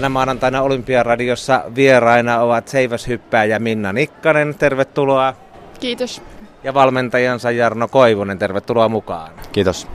Tänä 0.00 0.08
maanantaina 0.08 0.62
Olympiaradiossa 0.62 1.64
vieraina 1.74 2.40
ovat 2.40 2.68
seiväshyppääjä 2.68 3.58
Minna 3.58 3.92
Nikkanen, 3.92 4.54
tervetuloa. 4.54 5.34
Kiitos. 5.80 6.22
Ja 6.64 6.74
valmentajansa 6.74 7.50
Jarno 7.50 7.88
Koivunen, 7.88 8.38
tervetuloa 8.38 8.88
mukaan. 8.88 9.32
Kiitos. 9.52 9.88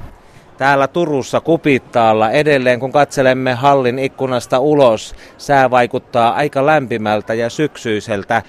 Täällä 0.58 0.88
Turussa 0.88 1.42
Kupittaalla 1.42 2.32
edelleen, 2.32 2.80
kun 2.80 2.92
katselemme 2.92 3.54
hallin 3.54 4.00
ikkunasta 4.00 4.60
ulos, 4.60 5.16
sää 5.38 5.72
vaikuttaa 5.72 6.36
aika 6.36 6.66
lämpimältä 6.66 7.34
ja 7.34 7.50
syksyiseltä. 7.50 8.42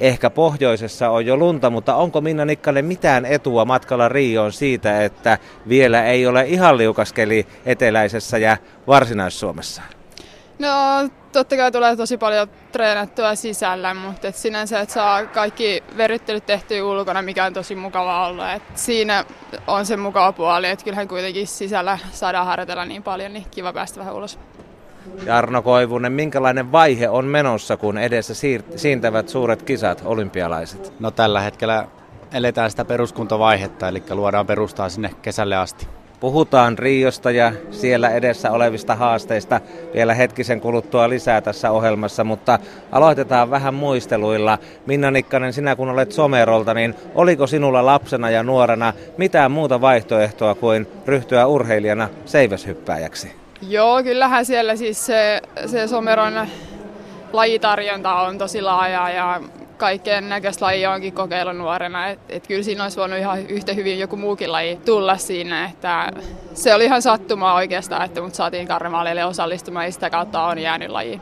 Ehkä 0.00 0.30
pohjoisessa 0.30 1.10
on 1.10 1.26
jo 1.26 1.36
lunta, 1.36 1.70
mutta 1.70 1.94
onko 1.94 2.20
Minna 2.20 2.44
Nikkanen 2.44 2.84
mitään 2.84 3.26
etua 3.26 3.64
matkalla 3.64 4.08
Rioon 4.08 4.52
siitä, 4.52 5.04
että 5.04 5.38
vielä 5.68 6.04
ei 6.04 6.26
ole 6.26 6.44
ihan 6.46 6.78
liukaskeli 6.78 7.46
eteläisessä 7.66 8.38
ja 8.38 8.56
varsinais-Suomessa? 8.86 9.82
No 10.58 10.68
totta 11.32 11.56
kai 11.56 11.72
tulee 11.72 11.96
tosi 11.96 12.18
paljon 12.18 12.48
treenattua 12.72 13.34
sisällä, 13.34 13.94
mutta 13.94 14.28
et 14.28 14.36
sinänsä, 14.36 14.80
että 14.80 14.94
saa 14.94 15.26
kaikki 15.26 15.82
verittelyt 15.96 16.46
tehtyä 16.46 16.84
ulkona, 16.84 17.22
mikä 17.22 17.44
on 17.44 17.54
tosi 17.54 17.74
mukava 17.74 18.26
olla. 18.26 18.52
Et 18.52 18.62
siinä 18.74 19.24
on 19.66 19.86
se 19.86 19.96
mukava 19.96 20.32
puoli, 20.32 20.68
että 20.68 20.84
kyllähän 20.84 21.08
kuitenkin 21.08 21.46
sisällä 21.46 21.98
saadaan 22.12 22.46
harjoitella 22.46 22.84
niin 22.84 23.02
paljon, 23.02 23.32
niin 23.32 23.46
kiva 23.50 23.72
päästä 23.72 24.00
vähän 24.00 24.14
ulos. 24.14 24.38
Jarno 25.26 25.62
Koivunen, 25.62 26.12
minkälainen 26.12 26.72
vaihe 26.72 27.08
on 27.08 27.24
menossa, 27.24 27.76
kun 27.76 27.98
edessä 27.98 28.34
siintävät 28.76 29.28
suuret 29.28 29.62
kisat, 29.62 30.02
olympialaiset? 30.04 30.92
No 31.00 31.10
tällä 31.10 31.40
hetkellä 31.40 31.88
eletään 32.32 32.70
sitä 32.70 32.84
peruskuntovaihetta, 32.84 33.88
eli 33.88 34.02
luodaan 34.10 34.46
perustaa 34.46 34.88
sinne 34.88 35.10
kesälle 35.22 35.56
asti. 35.56 35.88
Puhutaan 36.24 36.78
Riosta 36.78 37.30
ja 37.30 37.52
siellä 37.70 38.10
edessä 38.10 38.50
olevista 38.50 38.94
haasteista 38.94 39.60
vielä 39.94 40.14
hetkisen 40.14 40.60
kuluttua 40.60 41.08
lisää 41.08 41.40
tässä 41.40 41.70
ohjelmassa, 41.70 42.24
mutta 42.24 42.58
aloitetaan 42.92 43.50
vähän 43.50 43.74
muisteluilla. 43.74 44.58
Minna 44.86 45.10
Nikkanen, 45.10 45.52
sinä 45.52 45.76
kun 45.76 45.88
olet 45.88 46.12
somerolta, 46.12 46.74
niin 46.74 46.94
oliko 47.14 47.46
sinulla 47.46 47.86
lapsena 47.86 48.30
ja 48.30 48.42
nuorena 48.42 48.92
mitään 49.16 49.50
muuta 49.50 49.80
vaihtoehtoa 49.80 50.54
kuin 50.54 50.86
ryhtyä 51.06 51.46
urheilijana 51.46 52.08
seiväshyppääjäksi? 52.24 53.32
Joo, 53.68 54.02
kyllähän 54.02 54.46
siellä 54.46 54.76
siis 54.76 55.06
se, 55.06 55.40
se 55.66 55.86
someron 55.86 56.46
lajitarjonta 57.34 58.14
on 58.14 58.38
tosi 58.38 58.62
laaja 58.62 59.10
ja 59.10 59.40
kaikkien 59.76 60.28
näköistä 60.28 60.64
lajia 60.64 60.90
onkin 60.90 61.12
kokeillut 61.12 61.56
nuorena. 61.56 62.08
Et, 62.08 62.18
et 62.28 62.46
kyllä 62.46 62.62
siinä 62.62 62.82
olisi 62.82 62.96
voinut 62.96 63.18
ihan 63.18 63.46
yhtä 63.46 63.72
hyvin 63.72 63.98
joku 63.98 64.16
muukin 64.16 64.52
laji 64.52 64.76
tulla 64.84 65.16
siinä. 65.16 65.64
Että 65.64 66.12
se 66.54 66.74
oli 66.74 66.84
ihan 66.84 67.02
sattumaa 67.02 67.54
oikeastaan, 67.54 68.04
että 68.04 68.20
mut 68.20 68.34
saatiin 68.34 68.68
karnevaalille 68.68 69.24
osallistumaan 69.24 69.86
ja 69.86 69.92
sitä 69.92 70.10
kautta 70.10 70.42
on 70.42 70.58
jäänyt 70.58 70.88
laji. 70.88 71.20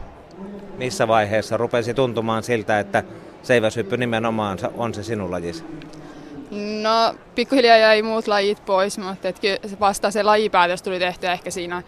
Missä 0.76 1.08
vaiheessa 1.08 1.56
rupesi 1.56 1.94
tuntumaan 1.94 2.42
siltä, 2.42 2.80
että 2.80 3.02
seiväshyppy 3.42 3.96
nimenomaan 3.96 4.58
on 4.76 4.94
se 4.94 5.02
sinun 5.02 5.30
lajisi? 5.30 5.64
No 6.82 7.14
pikkuhiljaa 7.34 7.76
jäi 7.76 8.02
muut 8.02 8.28
lajit 8.28 8.64
pois, 8.64 8.98
mutta 8.98 9.28
et 9.28 9.40
vasta 9.80 10.10
se 10.10 10.22
lajipäätös 10.22 10.82
tuli 10.82 10.98
tehtyä 10.98 11.32
ehkä 11.32 11.50
siinä 11.50 11.82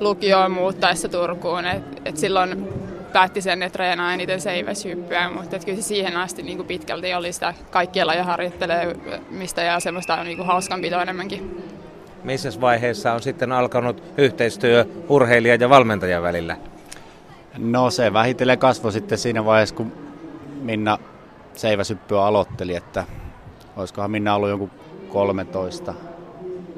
lukioon 0.00 0.50
muuttaessa 0.50 1.08
Turkuun. 1.08 1.66
Et, 1.66 1.82
et 2.04 2.16
silloin 2.16 2.68
päätti 3.14 3.42
sen, 3.42 3.62
että 3.62 3.72
treenaa 3.72 4.14
eniten 4.14 4.40
seiväshyppyä, 4.40 5.30
mutta 5.30 5.58
kyllä 5.58 5.76
se 5.76 5.82
siihen 5.82 6.16
asti 6.16 6.42
niin 6.42 6.56
kuin 6.56 6.66
pitkälti 6.66 7.14
oli 7.14 7.32
sitä 7.32 7.54
kaikkialla 7.70 8.14
ja 8.14 8.24
harjoittelee 8.24 8.96
mistä 9.30 9.62
ja 9.62 9.80
semmoista 9.80 10.24
niin 10.24 10.36
kuin 10.36 10.46
hauskanpitoa 10.46 11.02
enemmänkin. 11.02 11.64
Missä 12.24 12.60
vaiheessa 12.60 13.12
on 13.12 13.22
sitten 13.22 13.52
alkanut 13.52 14.02
yhteistyö 14.16 14.84
urheilijan 15.08 15.60
ja 15.60 15.68
valmentajan 15.68 16.22
välillä? 16.22 16.56
No 17.58 17.90
se 17.90 18.12
vähitellen 18.12 18.58
kasvoi 18.58 18.92
sitten 18.92 19.18
siinä 19.18 19.44
vaiheessa, 19.44 19.74
kun 19.74 19.92
Minna 20.60 20.98
seiväsyppyä 21.54 22.22
aloitteli, 22.22 22.76
että 22.76 23.04
olisikohan 23.76 24.10
Minna 24.10 24.34
ollut 24.34 24.48
jonkun 24.48 24.70
13, 25.08 25.94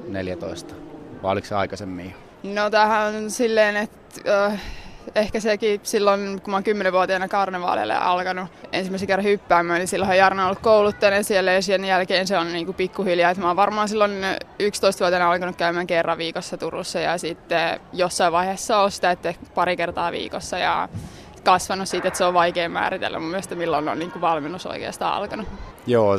14, 0.09 0.75
vai 1.23 1.33
oliko 1.33 1.47
se 1.47 1.55
aikaisemmin 1.55 2.15
No 2.43 2.71
tähän 2.71 3.15
on 3.15 3.31
silleen, 3.31 3.77
että 3.77 4.47
äh, 4.47 4.61
ehkä 5.15 5.41
sekin 5.41 5.81
silloin, 5.83 6.41
kun 6.43 6.51
mä 6.51 6.57
oon 6.57 6.65
kymmenenvuotiaana 6.65 7.29
karnevaaleille 7.29 7.95
alkanut 7.95 8.49
ensimmäisen 8.73 9.09
kerran 9.09 9.25
hyppäämään, 9.25 9.79
niin 9.79 9.89
silloin 9.89 10.19
Jarno 10.19 10.43
on 10.43 10.47
ollut 10.47 10.59
kouluttajan 10.59 11.25
siellä 11.25 11.53
ja 11.53 11.63
sen 11.63 11.85
jälkeen 11.85 12.27
se 12.27 12.39
on 12.39 12.53
niin 12.53 12.67
kuin 12.67 12.77
pikkuhiljaa. 12.77 13.31
Että 13.31 13.41
mä 13.41 13.49
oon 13.49 13.57
varmaan 13.57 13.89
silloin 13.89 14.13
11-vuotiaana 14.63 15.31
alkanut 15.31 15.57
käymään 15.57 15.87
kerran 15.87 16.19
viikossa 16.19 16.57
Turussa 16.57 17.01
ja 17.01 17.19
sitten 17.19 17.81
jossain 17.93 18.33
vaiheessa 18.33 18.79
on 18.79 18.91
sitä, 18.91 19.11
että 19.11 19.35
pari 19.55 19.77
kertaa 19.77 20.13
viikossa 20.13 20.59
ja 20.59 20.89
kasvanut 21.45 21.89
siitä, 21.89 22.09
että 22.09 22.19
se 22.19 22.25
on 22.25 22.35
vaikea 22.35 22.69
määritellä 22.69 23.19
mun 23.19 23.29
mielestä 23.29 23.55
milloin 23.55 23.89
on 23.89 23.99
niin 23.99 24.11
kuin 24.11 24.21
valmennus 24.21 24.67
oikeastaan 24.67 25.15
alkanut. 25.15 25.49
Joo, 25.87 26.15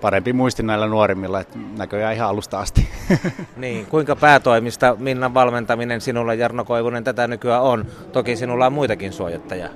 parempi 0.00 0.32
muisti 0.32 0.62
näillä 0.62 0.86
nuorimmilla, 0.86 1.40
että 1.40 1.58
näköjään 1.78 2.14
ihan 2.14 2.28
alusta 2.28 2.60
asti. 2.60 2.88
niin, 3.56 3.86
kuinka 3.86 4.16
päätoimista 4.16 4.96
Minnan 4.98 5.34
valmentaminen 5.34 6.00
sinulla 6.00 6.34
Jarno 6.34 6.64
Koivunen 6.64 7.04
tätä 7.04 7.26
nykyään 7.26 7.62
on? 7.62 7.86
Toki 8.12 8.36
sinulla 8.36 8.66
on 8.66 8.72
muitakin 8.72 9.12
suojattajia. 9.12 9.68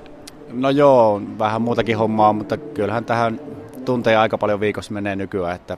No 0.53 0.69
joo, 0.69 1.21
vähän 1.39 1.61
muutakin 1.61 1.97
hommaa, 1.97 2.33
mutta 2.33 2.57
kyllähän 2.57 3.05
tähän 3.05 3.39
tunteja 3.85 4.21
aika 4.21 4.37
paljon 4.37 4.59
viikossa 4.59 4.93
menee 4.93 5.15
nykyään, 5.15 5.55
että 5.55 5.77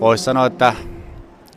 voisi 0.00 0.24
sanoa, 0.24 0.46
että 0.46 0.74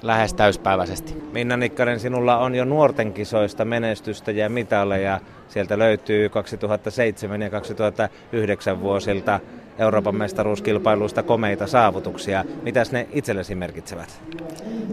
lähes 0.02 0.34
täyspäiväisesti. 0.34 1.24
Minna 1.31 1.58
Nikkanen, 1.58 2.00
sinulla 2.00 2.38
on 2.38 2.56
jo 2.56 2.66
nuorten 2.66 3.14
kisoista 3.14 3.66
menestystä 3.66 4.31
ja 4.31 4.50
mitaleja. 4.50 5.19
Sieltä 5.47 5.80
löytyy 5.80 6.30
2007 6.30 7.41
ja 7.41 7.50
2009 7.50 8.81
vuosilta 8.81 9.40
Euroopan 9.80 10.16
mestaruuskilpailuista 10.16 11.24
komeita 11.24 11.68
saavutuksia. 11.68 12.46
Mitäs 12.62 12.91
ne 12.91 13.08
itsellesi 13.12 13.56
merkitsevät? 13.56 14.22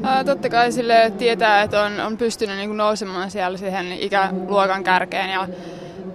Ää, 0.03 0.25
totta 0.25 0.49
kai 0.49 0.73
sille 0.73 1.13
tietää, 1.19 1.63
että 1.63 1.83
on, 1.83 2.01
on 2.01 2.17
pystynyt 2.17 2.57
niin 2.57 2.77
nousemaan 2.77 3.31
siellä 3.31 3.59
siihen 3.59 3.93
ikäluokan 3.93 4.85
kärkeen 4.85 5.31
ja, 5.31 5.49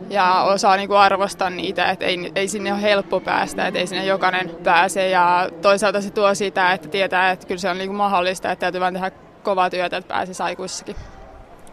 ja 0.09 0.41
osaa 0.43 0.77
niin 0.77 0.87
kuin 0.87 0.99
arvostaa 0.99 1.49
niitä, 1.49 1.91
että 1.91 2.05
ei, 2.05 2.31
ei 2.35 2.47
sinne 2.47 2.73
ole 2.73 2.81
helppo 2.81 3.19
päästä, 3.19 3.67
että 3.67 3.79
ei 3.79 3.87
sinne 3.87 4.05
jokainen 4.05 4.49
pääse 4.63 5.09
ja 5.09 5.49
toisaalta 5.61 6.01
se 6.01 6.11
tuo 6.11 6.35
sitä, 6.35 6.71
että 6.71 6.87
tietää, 6.87 7.31
että 7.31 7.47
kyllä 7.47 7.59
se 7.59 7.69
on 7.69 7.77
niin 7.77 7.89
kuin 7.89 7.97
mahdollista, 7.97 8.51
että 8.51 8.61
täytyy 8.61 8.81
vain 8.81 8.93
tehdä 8.93 9.11
kovaa 9.43 9.69
työtä, 9.69 9.97
että 9.97 10.07
pääsisi 10.07 10.43
aikuissakin. 10.43 10.95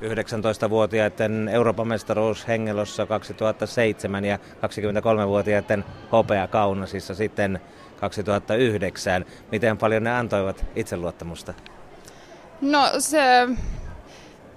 19-vuotiaiden 0.02 1.48
Euroopan 1.48 1.88
mestaruus 1.88 2.48
Hengelossa 2.48 3.06
2007 3.06 4.24
ja 4.24 4.36
23-vuotiaiden 4.36 5.84
hopea 6.12 6.46
Kaunasissa 6.46 7.14
sitten 7.14 7.60
2009. 8.00 9.24
Miten 9.52 9.78
paljon 9.78 10.04
ne 10.04 10.10
antoivat 10.10 10.64
itseluottamusta? 10.76 11.54
No 12.60 12.90
se, 12.98 13.48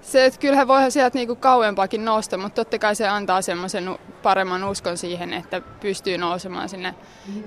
se 0.00 0.24
että 0.24 0.40
kyllähän 0.40 0.68
voi 0.68 0.90
sieltä 0.90 1.18
niinku 1.18 1.36
kauempaakin 1.36 2.04
nousta, 2.04 2.36
mutta 2.36 2.64
totta 2.64 2.78
kai 2.78 2.94
se 2.94 3.08
antaa 3.08 3.42
semmoisen 3.42 3.98
paremman 4.22 4.64
uskon 4.64 4.98
siihen, 4.98 5.32
että 5.32 5.60
pystyy 5.80 6.18
nousemaan 6.18 6.68
sinne 6.68 6.94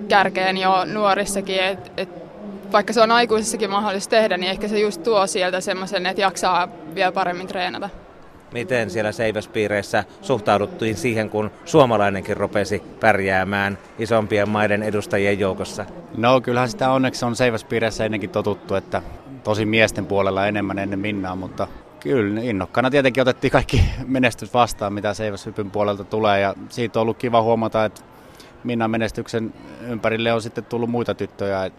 kärkeen 0.07 0.57
jo 0.57 0.85
nuorissakin. 0.85 1.59
Et, 1.59 1.91
et 1.97 2.31
vaikka 2.71 2.93
se 2.93 3.01
on 3.01 3.11
aikuisessakin 3.11 3.69
mahdollista 3.69 4.09
tehdä, 4.09 4.37
niin 4.37 4.49
ehkä 4.49 4.67
se 4.67 4.79
just 4.79 5.03
tuo 5.03 5.27
sieltä 5.27 5.61
semmoisen, 5.61 6.05
että 6.05 6.21
jaksaa 6.21 6.67
vielä 6.95 7.11
paremmin 7.11 7.47
treenata. 7.47 7.89
Miten 8.53 8.89
siellä 8.89 9.11
seiväspiireissä 9.11 10.03
suhtauduttiin 10.21 10.95
siihen, 10.95 11.29
kun 11.29 11.51
suomalainenkin 11.65 12.38
rupesi 12.38 12.83
pärjäämään 13.00 13.77
isompien 14.00 14.50
maiden 14.50 14.83
edustajien 14.83 15.39
joukossa? 15.39 15.85
No 16.18 16.41
kyllähän 16.41 16.69
sitä 16.69 16.91
onneksi 16.91 17.25
on 17.25 17.35
seiväspiireissä 17.35 18.06
ennenkin 18.06 18.29
totuttu, 18.29 18.75
että 18.75 19.01
tosi 19.44 19.65
miesten 19.65 20.06
puolella 20.06 20.47
enemmän 20.47 20.79
ennen 20.79 21.00
Minnaa, 21.00 21.35
mutta 21.35 21.67
kyllä 22.00 22.41
innokkana 22.41 22.89
tietenkin 22.89 23.21
otettiin 23.21 23.51
kaikki 23.51 23.83
menestys 24.07 24.53
vastaan, 24.53 24.94
mitä 24.94 25.13
seiväshypyn 25.13 25.71
puolelta 25.71 26.03
tulee 26.03 26.39
ja 26.39 26.56
siitä 26.69 27.00
on 27.00 27.01
ollut 27.01 27.17
kiva 27.17 27.41
huomata, 27.41 27.85
että 27.85 28.01
Minnan 28.63 28.92
menestyksen 28.92 29.54
ympärille 29.81 30.34
on 30.34 30.42
sitten 30.42 30.66
tullut 30.66 30.90
muita 30.90 31.16
tyttöjä. 31.16 31.72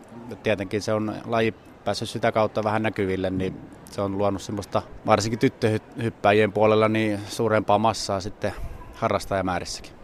Tietenkin 0.42 0.82
se 0.82 0.92
on 0.92 1.14
laji 1.24 1.54
päässyt 1.84 2.08
sitä 2.08 2.32
kautta 2.32 2.64
vähän 2.64 2.82
näkyville, 2.82 3.30
niin 3.30 3.56
se 3.90 4.00
on 4.00 4.18
luonut 4.18 4.42
semmoista 4.42 4.82
varsinkin 5.06 5.38
tyttöhyppäjien 5.38 6.52
puolella 6.52 6.88
niin 6.88 7.20
suurempaa 7.28 7.78
massaa 7.78 8.20
sitten 8.20 8.52
harrastajamäärissäkin. 8.94 10.01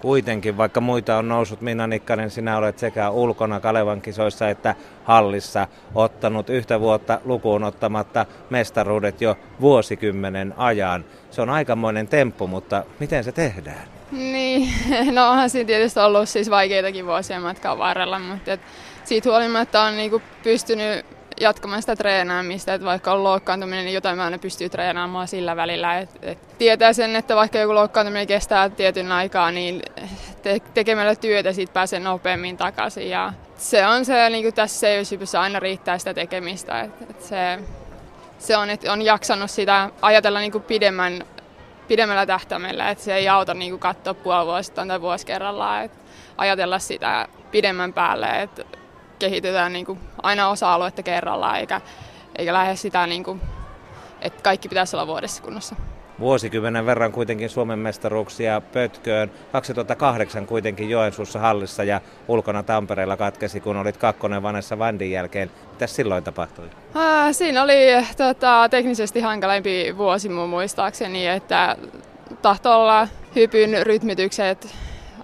Kuitenkin, 0.00 0.56
vaikka 0.56 0.80
muita 0.80 1.18
on 1.18 1.28
noussut, 1.28 1.60
Minna 1.60 1.86
Nikkanen, 1.86 2.30
sinä 2.30 2.56
olet 2.56 2.78
sekä 2.78 3.10
ulkona 3.10 3.60
Kalevan 3.60 4.00
kisoissa 4.00 4.48
että 4.48 4.74
hallissa 5.04 5.66
ottanut 5.94 6.50
yhtä 6.50 6.80
vuotta 6.80 7.20
lukuun 7.24 7.64
ottamatta 7.64 8.26
mestaruudet 8.50 9.20
jo 9.20 9.36
vuosikymmenen 9.60 10.54
ajan. 10.56 11.04
Se 11.30 11.42
on 11.42 11.50
aikamoinen 11.50 12.08
temppu, 12.08 12.46
mutta 12.46 12.84
miten 12.98 13.24
se 13.24 13.32
tehdään? 13.32 13.88
Niin, 14.12 14.72
no 15.14 15.30
onhan 15.30 15.50
siinä 15.50 15.66
tietysti 15.66 16.00
ollut 16.00 16.28
siis 16.28 16.50
vaikeitakin 16.50 17.06
vuosia 17.06 17.40
matkan 17.40 17.78
varrella, 17.78 18.18
mutta 18.18 18.52
et 18.52 18.60
siitä 19.04 19.30
huolimatta 19.30 19.82
on 19.82 19.96
niinku 19.96 20.22
pystynyt 20.42 21.06
jatkamaan 21.40 21.82
sitä 21.82 21.96
treenaamista, 21.96 22.74
että 22.74 22.84
vaikka 22.84 23.12
on 23.12 23.24
loukkaantuminen, 23.24 23.84
niin 23.84 23.94
jotain 23.94 24.16
mä 24.16 24.24
aina 24.24 24.38
pystyy 24.38 24.68
treenaamaan 24.68 25.28
sillä 25.28 25.56
välillä. 25.56 25.98
Et, 25.98 26.10
et 26.22 26.58
tietää 26.58 26.92
sen, 26.92 27.16
että 27.16 27.36
vaikka 27.36 27.58
joku 27.58 27.74
loukkaantuminen 27.74 28.26
kestää 28.26 28.68
tietyn 28.68 29.12
aikaa, 29.12 29.50
niin 29.50 29.82
te- 30.42 30.60
tekemällä 30.74 31.14
työtä 31.14 31.52
siitä 31.52 31.72
pääsee 31.72 32.00
nopeammin 32.00 32.56
takaisin. 32.56 33.10
Ja 33.10 33.32
se 33.56 33.86
on 33.86 34.04
se, 34.04 34.30
niin 34.30 34.44
kuin 34.44 34.54
tässä 34.54 34.80
seivysypyssä 34.80 35.40
aina 35.40 35.60
riittää 35.60 35.98
sitä 35.98 36.14
tekemistä. 36.14 36.80
Et, 36.80 37.10
et 37.10 37.22
se, 37.22 37.58
se 38.38 38.56
on, 38.56 38.70
että 38.70 38.92
on 38.92 39.02
jaksanut 39.02 39.50
sitä 39.50 39.90
ajatella 40.02 40.40
niin 40.40 40.52
kuin 40.52 40.64
pidemmän, 40.64 41.22
pidemmällä 41.88 42.26
tähtäimellä, 42.26 42.90
että 42.90 43.04
se 43.04 43.14
ei 43.14 43.28
auta 43.28 43.54
niin 43.54 43.72
kuin 43.72 43.80
katsoa 43.80 44.14
puoli 44.14 44.46
vuosittain 44.46 44.88
tai 44.88 45.00
vuosi 45.00 45.26
kerrallaan. 45.26 45.84
Et 45.84 45.92
ajatella 46.36 46.78
sitä 46.78 47.28
pidemmän 47.50 47.92
päälle, 47.92 48.42
että 48.42 48.77
kehitetään 49.18 49.72
niin 49.72 49.86
kuin 49.86 49.98
aina 50.22 50.48
osa-aluetta 50.48 51.02
kerrallaan, 51.02 51.58
eikä, 51.58 51.80
eikä 52.36 52.52
lähde 52.52 52.76
sitä, 52.76 53.06
niin 53.06 53.24
kuin, 53.24 53.40
että 54.20 54.42
kaikki 54.42 54.68
pitäisi 54.68 54.96
olla 54.96 55.06
vuodessa 55.06 55.42
kunnossa. 55.42 55.76
Vuosikymmenen 56.20 56.86
verran 56.86 57.12
kuitenkin 57.12 57.50
Suomen 57.50 57.78
mestaruuksia 57.78 58.60
pötköön. 58.60 59.30
2008 59.52 60.46
kuitenkin 60.46 60.90
Joensuussa 60.90 61.38
hallissa 61.38 61.84
ja 61.84 62.00
ulkona 62.28 62.62
Tampereella 62.62 63.16
katkesi, 63.16 63.60
kun 63.60 63.76
olit 63.76 63.96
kakkonen 63.96 64.42
Vanessa 64.42 64.78
Vandin 64.78 65.10
jälkeen. 65.10 65.50
Mitä 65.70 65.86
silloin 65.86 66.24
tapahtui? 66.24 66.70
Ää, 66.94 67.32
siinä 67.32 67.62
oli 67.62 67.86
tota, 68.16 68.68
teknisesti 68.70 69.20
hankalempi 69.20 69.94
vuosi 69.96 70.28
mun 70.28 70.48
muistaakseni, 70.48 71.26
että 71.26 71.76
tahto 72.42 72.80
olla 72.80 73.08
hypyn 73.36 73.86
rytmitykset 73.86 74.74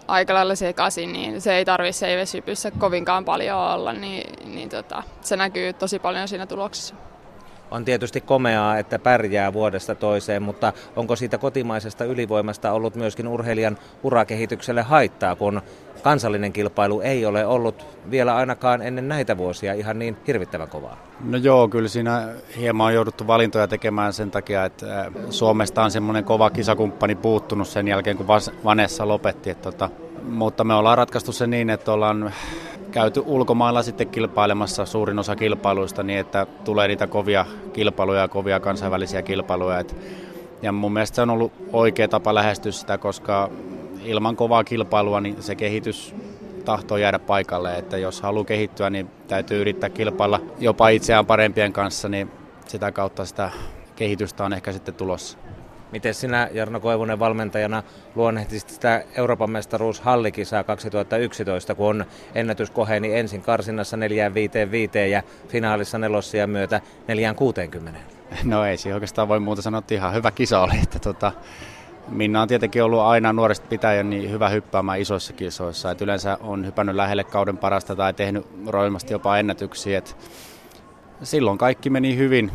aika 0.08 0.34
lailla 0.34 0.54
sekaisin, 0.54 1.12
niin 1.12 1.40
se 1.40 1.54
ei 1.54 1.64
tarvitse 1.64 1.98
seivesypyssä 1.98 2.70
kovinkaan 2.70 3.24
paljon 3.24 3.58
olla, 3.58 3.92
niin, 3.92 4.54
niin 4.54 4.68
tota, 4.68 5.02
se 5.20 5.36
näkyy 5.36 5.72
tosi 5.72 5.98
paljon 5.98 6.28
siinä 6.28 6.46
tuloksessa. 6.46 6.94
On 7.70 7.84
tietysti 7.84 8.20
komeaa, 8.20 8.78
että 8.78 8.98
pärjää 8.98 9.52
vuodesta 9.52 9.94
toiseen, 9.94 10.42
mutta 10.42 10.72
onko 10.96 11.16
siitä 11.16 11.38
kotimaisesta 11.38 12.04
ylivoimasta 12.04 12.72
ollut 12.72 12.94
myöskin 12.94 13.28
urheilijan 13.28 13.78
urakehitykselle 14.02 14.82
haittaa, 14.82 15.36
kun 15.36 15.62
kansallinen 16.02 16.52
kilpailu 16.52 17.00
ei 17.00 17.26
ole 17.26 17.46
ollut 17.46 17.86
vielä 18.10 18.36
ainakaan 18.36 18.82
ennen 18.82 19.08
näitä 19.08 19.36
vuosia 19.36 19.74
ihan 19.74 19.98
niin 19.98 20.16
hirvittävän 20.26 20.68
kovaa? 20.68 20.96
No 21.24 21.36
joo, 21.36 21.68
kyllä 21.68 21.88
siinä 21.88 22.28
hieman 22.56 22.86
on 22.86 22.94
jouduttu 22.94 23.26
valintoja 23.26 23.68
tekemään 23.68 24.12
sen 24.12 24.30
takia, 24.30 24.64
että 24.64 25.10
Suomesta 25.30 25.84
on 25.84 25.90
semmoinen 25.90 26.24
kova 26.24 26.50
kisakumppani 26.50 27.14
puuttunut 27.14 27.68
sen 27.68 27.88
jälkeen, 27.88 28.16
kun 28.16 28.26
Vanessa 28.64 29.08
lopetti. 29.08 29.50
Että 29.50 29.72
tota, 29.72 29.90
mutta 30.22 30.64
me 30.64 30.74
ollaan 30.74 30.98
ratkaistu 30.98 31.32
se 31.32 31.46
niin, 31.46 31.70
että 31.70 31.92
ollaan 31.92 32.32
käyty 32.94 33.22
ulkomailla 33.26 33.82
sitten 33.82 34.08
kilpailemassa 34.08 34.86
suurin 34.86 35.18
osa 35.18 35.36
kilpailuista 35.36 36.02
niin, 36.02 36.18
että 36.18 36.46
tulee 36.64 36.88
niitä 36.88 37.06
kovia 37.06 37.46
kilpailuja 37.72 38.20
ja 38.20 38.28
kovia 38.28 38.60
kansainvälisiä 38.60 39.22
kilpailuja. 39.22 39.78
Et, 39.78 39.96
ja 40.62 40.72
mun 40.72 40.92
mielestä 40.92 41.14
se 41.16 41.22
on 41.22 41.30
ollut 41.30 41.52
oikea 41.72 42.08
tapa 42.08 42.34
lähestyä 42.34 42.72
sitä, 42.72 42.98
koska 42.98 43.50
ilman 44.04 44.36
kovaa 44.36 44.64
kilpailua 44.64 45.20
niin 45.20 45.42
se 45.42 45.54
kehitys 45.54 46.14
tahtoo 46.64 46.96
jäädä 46.96 47.18
paikalle, 47.18 47.78
että 47.78 47.98
jos 47.98 48.20
haluaa 48.20 48.44
kehittyä, 48.44 48.90
niin 48.90 49.10
täytyy 49.28 49.60
yrittää 49.60 49.90
kilpailla 49.90 50.40
jopa 50.58 50.88
itseään 50.88 51.26
parempien 51.26 51.72
kanssa, 51.72 52.08
niin 52.08 52.30
sitä 52.66 52.92
kautta 52.92 53.24
sitä 53.24 53.50
kehitystä 53.96 54.44
on 54.44 54.52
ehkä 54.52 54.72
sitten 54.72 54.94
tulossa. 54.94 55.38
Miten 55.94 56.14
sinä, 56.14 56.48
Jarno 56.52 56.80
Koivunen, 56.80 57.18
valmentajana 57.18 57.82
luonnehtisit 58.14 58.68
sitä 58.68 59.04
Euroopan 59.16 59.50
mestaruushallikisaa 59.50 60.64
2011, 60.64 61.74
kun 61.74 62.04
ennätys 62.34 62.70
koheni 62.70 63.18
ensin 63.18 63.42
karsinnassa 63.42 63.96
4-5-5 63.96 64.00
ja 65.10 65.22
finaalissa 65.48 65.98
nelossia 65.98 66.46
myötä 66.46 66.80
4-60? 67.88 67.96
No 68.44 68.64
ei 68.64 68.76
siinä 68.76 68.96
oikeastaan 68.96 69.28
voi 69.28 69.40
muuta 69.40 69.62
sanoa, 69.62 69.78
että 69.78 69.94
ihan 69.94 70.14
hyvä 70.14 70.30
kisa 70.30 70.60
oli. 70.60 70.74
Että 70.82 70.98
tota, 70.98 71.32
Minna 72.08 72.42
on 72.42 72.48
tietenkin 72.48 72.82
ollut 72.82 73.00
aina 73.00 73.32
nuoresta 73.32 73.66
pitäjän 73.66 74.10
niin 74.10 74.30
hyvä 74.30 74.48
hyppäämään 74.48 75.00
isoissa 75.00 75.32
kisoissa. 75.32 75.90
Et 75.90 76.00
yleensä 76.00 76.38
on 76.40 76.66
hypännyt 76.66 76.96
lähelle 76.96 77.24
kauden 77.24 77.58
parasta 77.58 77.96
tai 77.96 78.14
tehnyt 78.14 78.46
roimasti 78.66 79.12
jopa 79.12 79.38
ennätyksiä. 79.38 79.98
Et 79.98 80.16
silloin 81.22 81.58
kaikki 81.58 81.90
meni 81.90 82.16
hyvin 82.16 82.52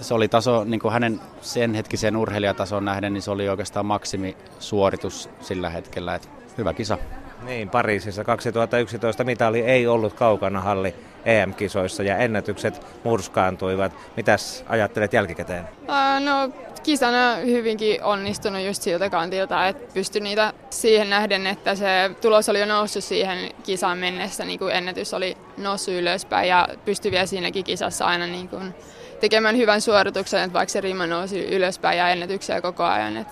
se 0.00 0.14
oli 0.14 0.28
taso, 0.28 0.64
niin 0.64 0.80
kuin 0.80 0.92
hänen 0.92 1.20
sen 1.40 1.74
hetkisen 1.74 2.16
urheilijatason 2.16 2.84
nähden, 2.84 3.12
niin 3.12 3.22
se 3.22 3.30
oli 3.30 3.48
oikeastaan 3.48 3.86
maksimisuoritus 3.86 5.30
sillä 5.40 5.70
hetkellä. 5.70 6.14
Että 6.14 6.28
hyvä 6.58 6.72
kisa. 6.72 6.98
Niin, 7.42 7.70
Pariisissa 7.70 8.24
2011 8.24 9.24
mitali 9.24 9.60
ei 9.60 9.86
ollut 9.86 10.12
kaukana 10.12 10.60
halli 10.60 10.94
EM-kisoissa 11.24 12.02
ja 12.02 12.18
ennätykset 12.18 12.86
murskaantuivat. 13.04 13.92
Mitäs 14.16 14.64
ajattelet 14.68 15.12
jälkikäteen? 15.12 15.68
Ää, 15.88 16.20
no 16.20 16.50
kisana 16.82 17.36
hyvinkin 17.36 18.02
onnistunut 18.02 18.62
just 18.62 18.82
siltä 18.82 19.10
kantilta, 19.10 19.68
että 19.68 19.94
pystyi 19.94 20.20
niitä 20.20 20.52
siihen 20.70 21.10
nähden, 21.10 21.46
että 21.46 21.74
se 21.74 22.10
tulos 22.20 22.48
oli 22.48 22.60
jo 22.60 22.66
noussut 22.66 23.04
siihen 23.04 23.50
kisaan 23.62 23.98
mennessä, 23.98 24.44
niin 24.44 24.58
kuin 24.58 24.74
ennätys 24.74 25.14
oli 25.14 25.36
noussut 25.56 25.94
ylöspäin 25.94 26.48
ja 26.48 26.68
pystyi 26.84 27.10
vielä 27.10 27.26
siinäkin 27.26 27.64
kisassa 27.64 28.04
aina 28.04 28.26
niin 28.26 28.48
kuin 28.48 28.74
tekemään 29.20 29.56
hyvän 29.56 29.80
suorituksen, 29.80 30.42
että 30.42 30.54
vaikka 30.54 30.72
se 30.72 30.80
rima 30.80 31.06
nousi 31.06 31.44
ylöspäin 31.44 31.98
ja 31.98 32.08
ennätyksiä 32.08 32.60
koko 32.60 32.84
ajan. 32.84 33.16
Et, 33.16 33.28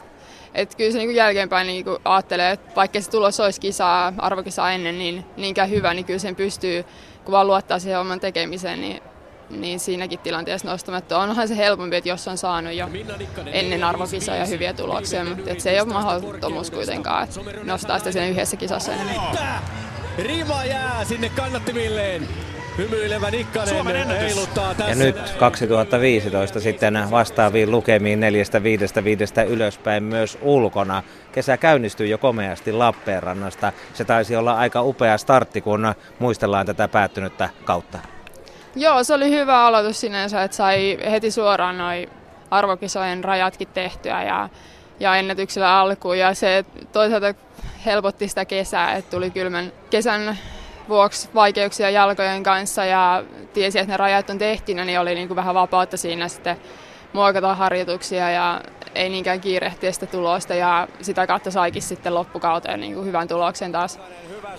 et 0.55 0.75
kyllä 0.75 0.93
se 0.93 0.99
niin 0.99 1.15
jälkeenpäin 1.15 1.67
niin 1.67 1.85
ajattelee, 2.05 2.51
että 2.51 2.77
vaikka 2.77 3.01
se 3.01 3.11
tulos 3.11 3.41
olisi 3.41 3.61
kisaa, 3.61 4.13
arvokisaa 4.19 4.73
ennen, 4.73 4.99
niin 4.99 5.25
niinkään 5.37 5.71
hyvä, 5.71 5.95
niin 5.95 6.05
kyllä 6.05 6.19
sen 6.19 6.37
pystyy, 6.37 6.85
kun 7.25 7.33
vaan 7.33 7.47
luottaa 7.47 7.79
siihen 7.79 8.01
oman 8.01 8.21
tekemiseen, 8.21 8.81
niin 8.81 9.03
niin 9.51 9.81
siinäkin 9.81 10.19
tilanteessa 10.19 10.69
nostamatta 10.69 11.19
onhan 11.19 11.49
se 11.49 11.57
helpompi, 11.57 11.97
että 11.97 12.09
jos 12.09 12.29
on 12.29 12.39
saanut 12.39 12.75
jo 12.75 12.89
ennen 13.47 13.85
arvokisaa 13.85 14.37
ja 14.37 14.47
hyviä 14.47 14.73
tuloksia, 14.73 15.25
mutta 15.25 15.51
se 15.59 15.71
ei 15.71 15.81
ole 15.81 15.89
mahdottomuus 15.89 16.71
kuitenkaan, 16.71 17.25
että 17.25 17.41
nostaa 17.65 17.99
sitä 17.99 18.13
sen 18.13 18.31
yhdessä 18.31 18.57
kisassa 18.57 18.93
enemmän. 18.93 19.37
Rima 20.19 20.65
jää 20.65 21.05
sinne 21.05 21.29
kannattimilleen. 21.29 22.29
Hymyilevä 22.79 23.31
Nikkanen 23.31 24.07
heiluttaa 24.07 24.75
tässä. 24.75 24.93
Ja 24.93 24.95
nyt 24.95 25.31
2015 25.39 26.61
sitten 26.61 27.11
vastaaviin 27.11 27.71
lukemiin 27.71 28.21
neljästä 28.21 28.63
viidestä 28.63 29.05
viidestä 29.05 29.43
ylöspäin 29.43 30.03
myös 30.03 30.39
ulkona. 30.43 31.03
Kesä 31.33 31.57
käynnistyi 31.57 32.11
jo 32.11 32.19
komeasti 32.19 32.73
Lappeenrannasta. 32.73 33.73
Se 33.95 34.05
taisi 34.05 34.37
olla 34.37 34.55
aika 34.55 34.83
upea 34.83 35.19
startti, 35.19 35.61
kun 35.61 35.95
muistellaan 36.19 36.67
tätä 36.67 36.89
päättynyttä 36.89 37.49
kautta. 37.65 37.99
Joo, 38.77 39.05
se 39.05 39.15
oli 39.15 39.31
hyvä 39.31 39.65
aloitus 39.67 40.01
sinänsä, 40.01 40.43
että 40.43 40.57
sai 40.57 40.99
heti 41.11 41.31
suoraan 41.31 41.79
noin 41.79 42.11
arvokisojen 42.51 43.25
rajatkin 43.25 43.69
tehtyä 43.69 44.23
ja, 44.23 44.49
ja 45.01 45.17
ennätyksellä 45.17 45.79
alkuun. 45.79 46.19
Ja 46.19 46.35
se 46.35 46.65
toisaalta 46.93 47.35
helpotti 47.87 48.29
sitä 48.29 48.45
kesää, 48.45 48.93
että 48.93 49.11
tuli 49.11 49.31
kylmän 49.31 49.73
kesän 49.91 50.39
vuoksi 50.89 51.29
vaikeuksia 51.35 51.91
jalkojen 51.91 52.43
kanssa 52.43 52.85
ja 52.85 53.25
tiesi, 53.53 53.79
että 53.79 53.93
ne 53.93 53.97
rajat 53.97 54.31
on 54.31 54.39
tehtynä, 54.39 54.85
niin 54.85 55.01
oli 55.01 55.15
niin 55.15 55.29
kuin 55.29 55.37
vähän 55.37 55.55
vapautta 55.55 55.97
siinä 55.97 56.29
sitten 56.29 56.57
muokata 57.13 57.55
harjoituksia 57.55 58.31
ja 58.31 58.61
ei 58.95 59.09
niinkään 59.09 59.41
kiirehtiä 59.41 59.93
sitä 59.93 60.07
tulosta 60.07 60.55
ja 60.55 60.89
sitä 61.01 61.27
kautta 61.27 61.51
saikin 61.51 61.83
sitten 61.83 62.15
loppukauteen 62.15 62.81
niin 62.81 62.95
kuin 62.95 63.07
hyvän 63.07 63.29
tuloksen 63.29 63.73
taas 63.73 63.99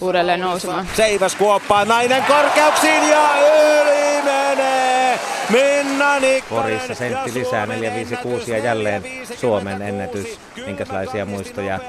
uudelleen 0.02 0.40
nousemaan. 0.40 0.88
Seiväs 0.96 1.36
kuoppaa 1.36 1.86
nainen 1.86 2.24
korkeuksiin 2.24 3.10
ja 3.10 3.30
yli 3.38 4.22
menee 4.22 5.20
Minna 5.50 6.20
Nikkanen. 6.20 6.64
Porissa 6.64 6.96
sentti 6.96 7.34
lisää 7.34 7.66
456 7.66 8.52
ja 8.52 8.58
jälleen 8.58 9.04
Suomen 9.38 9.82
ennätys. 9.82 10.40
Minkälaisia 10.66 11.26
muistoja 11.26 11.80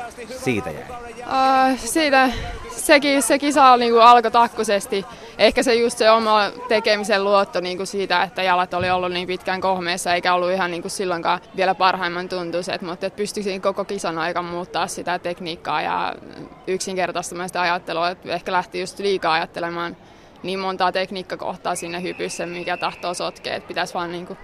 siitä 0.45 0.71
jäi? 0.71 0.85
Uh, 1.21 1.79
siitä 1.79 2.29
sekin, 2.85 3.23
se 3.23 3.39
kisa 3.39 3.77
niin 3.77 3.93
kuin 3.93 4.03
alkoi 4.03 4.31
takkusesti. 4.31 5.07
Ehkä 5.39 5.63
se 5.63 5.75
just 5.75 5.99
se 5.99 6.11
oma 6.11 6.51
tekemisen 6.69 7.25
luotto 7.25 7.61
niin 7.61 7.77
kuin 7.77 7.87
siitä, 7.87 8.23
että 8.23 8.43
jalat 8.43 8.75
oli 8.75 8.91
ollut 8.91 9.13
niin 9.13 9.27
pitkään 9.27 9.61
kohmeessa 9.61 10.15
eikä 10.15 10.35
ollut 10.35 10.51
ihan 10.51 10.71
niin 10.71 10.83
kuin 10.83 10.91
silloinkaan 10.91 11.41
vielä 11.57 11.75
parhaimman 11.75 12.29
tuntuiset, 12.29 12.83
mutta 12.83 13.07
että 13.07 13.17
pystyisin 13.17 13.63
koko 13.63 13.85
kisan 13.85 14.19
aika 14.19 14.43
muuttaa 14.43 14.87
sitä 14.87 15.19
tekniikkaa 15.19 15.83
ja 15.83 16.15
yksinkertaistamaan 16.67 17.49
sitä 17.49 17.61
ajattelua, 17.61 18.11
että 18.11 18.33
ehkä 18.33 18.53
lähti 18.53 18.81
just 18.81 18.99
liikaa 18.99 19.33
ajattelemaan 19.33 19.97
niin 20.43 20.59
montaa 20.59 20.93
tekniikkakohtaa 20.93 21.75
sinne 21.75 22.03
hypyssä, 22.03 22.47
mikä 22.47 22.77
tahtoo 22.77 23.15
sotkea, 23.15 23.55
että 23.55 23.69
pitäisi 23.69 23.95
vaan 23.95 24.13
niin 24.13 24.27
kuin 24.27 24.39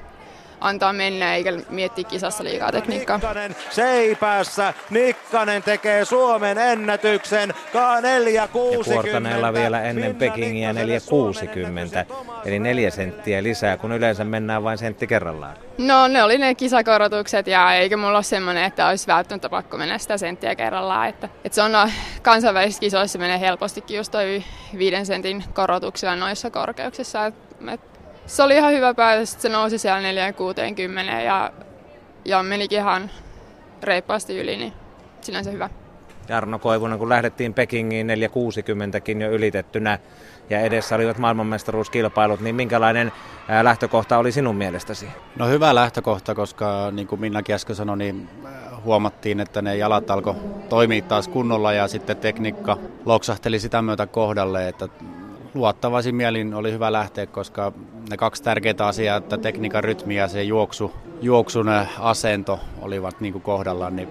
antaa 0.61 0.93
mennä 0.93 1.35
eikä 1.35 1.52
miettiä 1.71 2.05
kisassa 2.05 2.45
liikaa 2.45 2.73
tekniikkaa. 2.73 3.17
Nikkanen 3.17 3.57
seipäässä. 3.71 4.75
Nikkanen 4.90 5.62
tekee 5.62 6.05
Suomen 6.05 6.59
ennätyksen 6.59 7.55
460. 8.02 8.31
Ja 8.31 8.49
Kuortaneella 8.49 9.52
vielä 9.52 9.83
ennen 9.83 10.17
Pekingiä 10.17 10.73
460, 10.73 12.07
eli 12.45 12.59
neljä 12.59 12.90
senttiä 12.90 13.43
lisää, 13.43 13.76
kun 13.76 13.93
yleensä 13.93 14.25
mennään 14.25 14.64
vain 14.64 14.79
sentti 14.79 15.07
kerrallaan. 15.07 15.57
No 15.79 16.09
ne 16.09 16.23
oli 16.23 16.38
ne 16.38 16.55
kisakorotukset 16.55 17.47
ja 17.47 17.75
eikä 17.75 17.97
mulla 17.97 18.19
ole 18.19 18.23
semmoinen, 18.23 18.64
että 18.64 18.88
olisi 18.88 19.07
välttämättä 19.07 19.49
pakko 19.49 19.76
mennä 19.79 19.99
sitä 19.99 20.19
senttiä 20.19 20.55
kerrallaan. 20.55 21.09
Että, 21.09 21.29
että 21.45 21.55
se 21.55 21.62
on 21.62 21.73
no, 21.73 21.88
kansainvälisissä 22.23 22.81
kisoissa 22.81 23.19
menee 23.19 23.40
helpostikin 23.40 23.97
just 23.97 24.12
toi 24.12 24.43
viiden 24.79 25.07
sentin 25.07 25.45
korotuksella 25.55 26.17
noissa 26.17 26.50
korkeuksissa. 26.50 27.26
Että, 27.26 27.73
että 27.73 27.89
se 28.30 28.42
oli 28.42 28.56
ihan 28.56 28.72
hyvä 28.72 28.94
päätös, 28.94 29.32
että 29.32 29.42
se 29.42 29.49
nousi 29.49 29.78
siellä 29.78 30.00
460 30.00 31.22
ja, 31.22 31.52
ja 32.25 32.42
menikin 32.42 32.78
ihan 32.78 33.10
reippaasti 33.82 34.38
yli, 34.38 34.56
niin 34.56 34.72
sinänsä 35.20 35.50
hyvä. 35.50 35.70
Jarno 36.28 36.58
Koivunen, 36.58 36.99
kun 36.99 37.08
lähdettiin 37.08 37.54
Pekingiin 37.54 38.06
460kin 38.08 39.22
jo 39.22 39.30
ylitettynä 39.30 39.99
ja 40.50 40.60
edessä 40.60 40.94
olivat 40.94 41.18
maailmanmestaruuskilpailut, 41.18 42.40
niin 42.40 42.54
minkälainen 42.54 43.12
lähtökohta 43.62 44.18
oli 44.18 44.32
sinun 44.32 44.56
mielestäsi? 44.56 45.08
No 45.37 45.46
hyvä 45.46 45.75
lähtökohta, 45.75 46.34
koska 46.34 46.90
niin 46.90 47.06
kuin 47.06 47.20
Minna 47.20 47.42
äsken 47.50 47.76
sanoi, 47.76 47.99
niin 47.99 48.28
huomattiin, 48.84 49.40
että 49.40 49.62
ne 49.62 49.76
jalat 49.76 50.10
alkoi 50.10 50.34
toimia 50.68 51.02
taas 51.02 51.28
kunnolla 51.28 51.72
ja 51.72 51.88
sitten 51.88 52.16
tekniikka 52.16 52.76
loksahteli 53.04 53.58
sitä 53.58 53.82
myötä 53.82 54.06
kohdalle, 54.06 54.68
että 54.68 54.88
luottavaisin 55.54 56.14
mielin 56.14 56.54
oli 56.54 56.73
hyvä 56.73 56.92
lähteä, 56.92 57.26
koska 57.26 57.73
ne 58.11 58.16
kaksi 58.16 58.42
tärkeää 58.42 58.75
asiaa, 58.78 59.16
että 59.16 59.38
tekniikan 59.38 59.85
rytmi 59.85 60.16
ja 60.16 60.28
se 60.28 60.42
juoksu, 60.42 60.92
juoksun 61.23 61.66
asento 61.99 62.61
olivat 62.80 63.21
niin 63.21 63.33
kuin 63.33 63.42
kohdallaan, 63.42 63.97
niin 63.97 64.09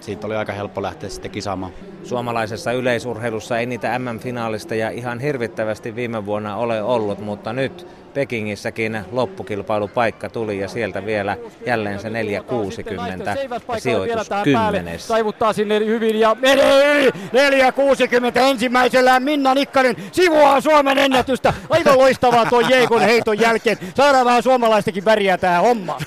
siitä 0.00 0.26
oli 0.26 0.36
aika 0.36 0.52
helppo 0.52 0.82
lähteä 0.82 1.08
sitten 1.08 1.30
kisaamaan. 1.30 1.72
Suomalaisessa 2.04 2.72
yleisurheilussa 2.72 3.58
ei 3.58 3.66
niitä 3.66 3.98
MM-finaalista 3.98 4.74
ja 4.74 4.90
ihan 4.90 5.20
hirvittävästi 5.20 5.94
viime 5.94 6.26
vuonna 6.26 6.56
ole 6.56 6.82
ollut, 6.82 7.18
mutta 7.18 7.52
nyt 7.52 7.86
Pekingissäkin 8.16 9.04
loppukilpailupaikka 9.12 10.28
tuli 10.28 10.58
ja 10.58 10.68
sieltä 10.68 11.06
vielä 11.06 11.36
jälleen 11.66 12.00
se 12.00 12.10
460 12.10 13.36
ja 13.74 13.80
sijoitus 13.80 14.28
10. 14.44 14.98
Taivuttaa 15.08 15.52
sinne 15.52 15.78
hyvin 15.78 16.20
ja 16.20 16.36
menee 16.40 17.00
yli 17.00 17.10
460 17.32 18.40
ensimmäisellä 18.40 19.20
Minna 19.20 19.54
Nikkanen 19.54 19.96
sivuaa 20.12 20.60
Suomen 20.60 20.98
ennätystä. 20.98 21.54
Aivan 21.70 21.98
loistavaa 21.98 22.46
tuo 22.46 22.60
Jeekon 22.60 23.00
heiton 23.00 23.40
jälkeen. 23.40 23.78
Saadaan 23.94 24.26
vähän 24.26 24.42
suomalaistakin 24.42 25.04
väriä 25.04 25.38
tähän 25.38 25.62
hommaan. 25.62 26.00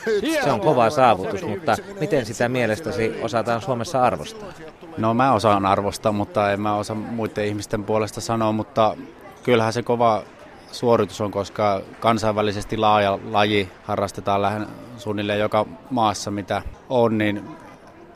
Se 0.44 0.52
on 0.52 0.60
kova 0.60 0.90
saavutus, 0.90 1.44
mutta 1.44 1.78
miten 2.00 2.26
sitä 2.26 2.50
mielestäsi 2.50 3.16
osataan 3.22 3.62
Suomessa 3.62 4.04
arvostaa? 4.04 4.50
No 4.98 5.14
mä 5.14 5.34
osaan 5.34 5.66
arvostaa, 5.66 6.12
mutta 6.12 6.52
en 6.52 6.62
mä 6.62 6.76
osaa 6.76 6.96
muiden 6.96 7.46
ihmisten 7.46 7.84
puolesta 7.84 8.22
sanoa, 8.22 8.52
mutta 8.52 8.98
kyllähän 9.44 9.74
se 9.74 9.84
kova 9.84 10.24
suoritus 10.72 11.22
on, 11.22 11.32
koska 11.32 11.82
kansainvälisesti 12.00 12.78
laaja 12.78 13.20
laji 13.32 13.72
harrastetaan 13.84 14.42
lähden 14.42 14.68
suunnilleen 14.98 15.40
joka 15.40 15.66
maassa, 15.90 16.32
mitä 16.32 16.62
on, 16.90 17.18
niin 17.18 17.44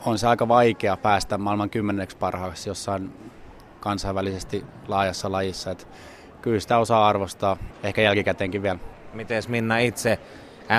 on 0.06 0.18
se 0.18 0.26
aika 0.26 0.48
vaikea 0.48 0.96
päästä 0.96 1.38
maailman 1.38 1.70
kymmeneksi 1.70 2.16
parhaaksi 2.16 2.70
jossain 2.70 3.12
kansainvälisesti 3.80 4.64
laajassa 4.88 5.32
lajissa. 5.32 5.70
Et 5.70 5.88
kyllä 6.42 6.60
sitä 6.60 6.78
osaa 6.78 7.08
arvostaa, 7.08 7.56
ehkä 7.82 8.02
jälkikäteenkin 8.02 8.62
vielä. 8.62 8.78
Miten 9.14 9.42
Minna 9.48 9.78
itse 9.78 10.18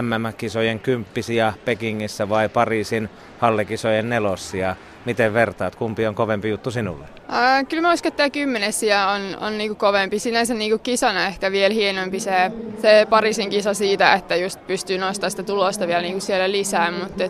MM-kisojen 0.02 0.80
kymppisiä 0.80 1.54
Pekingissä 1.66 2.30
vai 2.30 2.50
Pariisin 2.50 3.10
hallikisojen 3.40 4.10
nelossia? 4.10 4.76
Miten 5.06 5.34
vertaat, 5.34 5.76
kumpi 5.76 6.08
on 6.08 6.16
kovempi 6.16 6.50
juttu 6.50 6.72
sinulle? 6.72 7.06
Äh, 7.34 7.66
kyllä 7.70 7.82
mä 7.82 7.94
uskon, 7.94 8.08
että 8.08 8.18
tämä 8.18 8.30
kymmenessiä 8.30 9.08
on, 9.08 9.22
on 9.42 9.58
niinku 9.58 9.76
kovempi. 9.76 10.20
Sinänsä 10.20 10.54
niinku 10.54 10.78
kisana 10.78 11.28
ehkä 11.28 11.52
vielä 11.52 11.74
hienompi 11.74 12.20
se, 12.20 12.52
se 12.82 13.08
Pariisin 13.10 13.50
kisa 13.50 13.74
siitä, 13.74 14.14
että 14.14 14.36
just 14.36 14.68
pystyy 14.68 14.98
nostamaan 14.98 15.32
sitä 15.32 15.44
tulosta 15.44 15.88
vielä 15.88 16.02
niinku 16.02 16.22
siellä 16.22 16.52
lisää, 16.52 16.92
mutta 16.92 17.24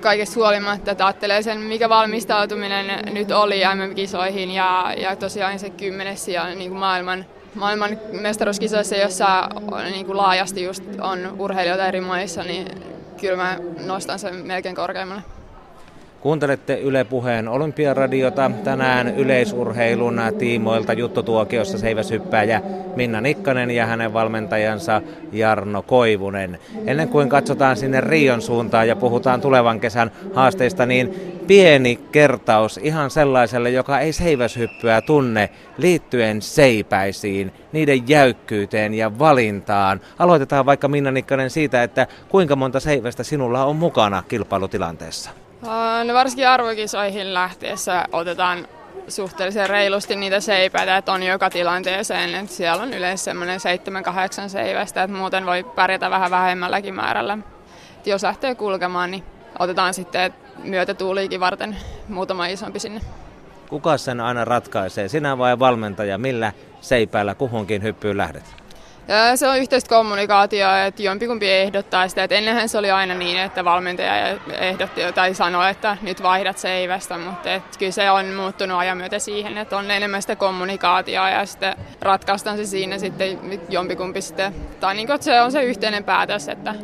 kaikesta 0.00 0.34
huolimatta, 0.34 0.90
että 0.90 1.06
ajattelee 1.06 1.42
sen, 1.42 1.58
mikä 1.58 1.88
valmistautuminen 1.88 3.14
nyt 3.14 3.30
oli 3.30 3.60
MM-kisoihin 3.74 4.50
ja, 4.50 4.94
ja 4.96 5.16
tosiaan 5.16 5.58
se 5.58 5.70
kymmenessiä 5.70 6.42
on 6.42 6.58
niinku 6.58 6.78
maailman 6.78 7.26
maailman 7.56 7.98
mestaruuskisoissa, 8.20 8.96
jossa 8.96 9.48
niin 9.90 10.06
kuin 10.06 10.16
laajasti 10.16 10.62
just 10.62 10.84
on 11.00 11.36
urheilijoita 11.38 11.86
eri 11.86 12.00
maissa, 12.00 12.42
niin 12.42 12.68
kyllä 13.20 13.36
mä 13.36 13.58
nostan 13.86 14.18
sen 14.18 14.34
melkein 14.34 14.74
korkeammalle. 14.74 15.35
Kuuntelette 16.26 16.80
Yle 16.80 17.04
Puheen 17.04 17.48
Olympiaradiota 17.48 18.50
tänään 18.64 19.16
yleisurheilun 19.16 20.20
tiimoilta 20.38 20.92
juttutuokiossa 20.92 21.78
seiväshyppääjä 21.78 22.62
Minna 22.96 23.20
Nikkanen 23.20 23.70
ja 23.70 23.86
hänen 23.86 24.12
valmentajansa 24.12 25.02
Jarno 25.32 25.82
Koivunen. 25.82 26.58
Ennen 26.86 27.08
kuin 27.08 27.28
katsotaan 27.28 27.76
sinne 27.76 28.00
Rion 28.00 28.42
suuntaan 28.42 28.88
ja 28.88 28.96
puhutaan 28.96 29.40
tulevan 29.40 29.80
kesän 29.80 30.10
haasteista, 30.34 30.86
niin 30.86 31.14
pieni 31.46 31.96
kertaus 32.12 32.80
ihan 32.82 33.10
sellaiselle, 33.10 33.70
joka 33.70 34.00
ei 34.00 34.12
seiväshyppyä 34.12 35.00
tunne 35.00 35.50
liittyen 35.78 36.42
seipäisiin, 36.42 37.52
niiden 37.72 38.08
jäykkyyteen 38.08 38.94
ja 38.94 39.18
valintaan. 39.18 40.00
Aloitetaan 40.18 40.66
vaikka 40.66 40.88
Minna 40.88 41.10
Nikkanen 41.10 41.50
siitä, 41.50 41.82
että 41.82 42.06
kuinka 42.28 42.56
monta 42.56 42.80
seivästä 42.80 43.22
sinulla 43.22 43.64
on 43.64 43.76
mukana 43.76 44.22
kilpailutilanteessa? 44.28 45.45
No 46.04 46.14
varsinkin 46.14 46.48
arvokisoihin 46.48 47.34
lähtiessä 47.34 48.04
otetaan 48.12 48.68
suhteellisen 49.08 49.70
reilusti 49.70 50.16
niitä 50.16 50.40
seipäitä, 50.40 50.96
että 50.96 51.12
on 51.12 51.22
joka 51.22 51.50
tilanteeseen. 51.50 52.34
Että 52.34 52.52
siellä 52.52 52.82
on 52.82 52.94
yleensä 52.94 53.24
semmoinen 53.24 53.60
7-8 54.46 54.48
seivästä, 54.48 55.02
että 55.02 55.16
muuten 55.16 55.46
voi 55.46 55.64
pärjätä 55.64 56.10
vähän 56.10 56.30
vähemmälläkin 56.30 56.94
määrällä. 56.94 57.38
Et 57.98 58.06
jos 58.06 58.22
lähtee 58.22 58.54
kulkemaan, 58.54 59.10
niin 59.10 59.24
otetaan 59.58 59.94
sitten 59.94 60.34
myötätuuliikin 60.64 61.40
varten 61.40 61.76
muutama 62.08 62.46
isompi 62.46 62.78
sinne. 62.78 63.00
Kuka 63.68 63.96
sen 63.96 64.20
aina 64.20 64.44
ratkaisee, 64.44 65.08
sinä 65.08 65.38
vai 65.38 65.58
valmentaja, 65.58 66.18
millä 66.18 66.52
seipäällä 66.80 67.34
kuhunkin 67.34 67.82
hyppyyn 67.82 68.16
lähdet? 68.16 68.65
Se 69.36 69.48
on 69.48 69.58
yhteistä 69.58 69.88
kommunikaatioa, 69.88 70.84
että 70.84 71.02
jompikumpi 71.02 71.50
ehdottaa 71.50 72.08
sitä. 72.08 72.28
Ennenhän 72.30 72.68
se 72.68 72.78
oli 72.78 72.90
aina 72.90 73.14
niin, 73.14 73.38
että 73.38 73.64
valmentaja 73.64 74.38
ehdotti 74.60 75.00
tai 75.14 75.34
sanoi, 75.34 75.70
että 75.70 75.96
nyt 76.02 76.22
vaihdat 76.22 76.58
seivästä, 76.58 77.18
mutta 77.18 77.48
kyllä 77.78 77.92
se 77.92 78.10
on 78.10 78.26
muuttunut 78.26 78.78
ajan 78.78 78.98
myötä 78.98 79.18
siihen, 79.18 79.58
että 79.58 79.76
on 79.76 79.90
enemmän 79.90 80.22
sitä 80.22 80.36
kommunikaatioa 80.36 81.30
ja 81.30 81.46
sitten 81.46 81.76
ratkaistaan 82.00 82.56
se 82.56 82.66
siinä 82.66 82.98
sitten 82.98 83.60
jompikumpi 83.68 84.20
sitten, 84.20 84.54
tai 84.80 84.94
niin 84.94 85.06
kuin, 85.06 85.14
että 85.14 85.24
se 85.24 85.40
on 85.40 85.52
se 85.52 85.62
yhteinen 85.62 86.04
päätös, 86.04 86.48
että 86.48 86.74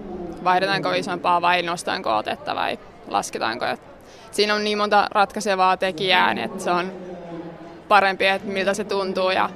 vaihdetaanko 0.45 0.93
isompaa 0.93 1.43
vai 1.43 1.62
nostaanko 1.62 2.17
otetta 2.17 2.55
vai 2.55 2.79
lasketaanko. 3.09 3.67
Siinä 4.31 4.55
on 4.55 4.64
niin 4.64 4.79
monta 4.79 5.09
ratkaisevaa 5.11 5.76
tekijää, 5.76 6.35
että 6.45 6.64
se 6.64 6.71
on 6.71 6.93
parempi, 7.88 8.26
että 8.26 8.49
miltä 8.49 8.75
se 8.75 8.85
tuntuu 8.85 9.31
ja 9.31 9.50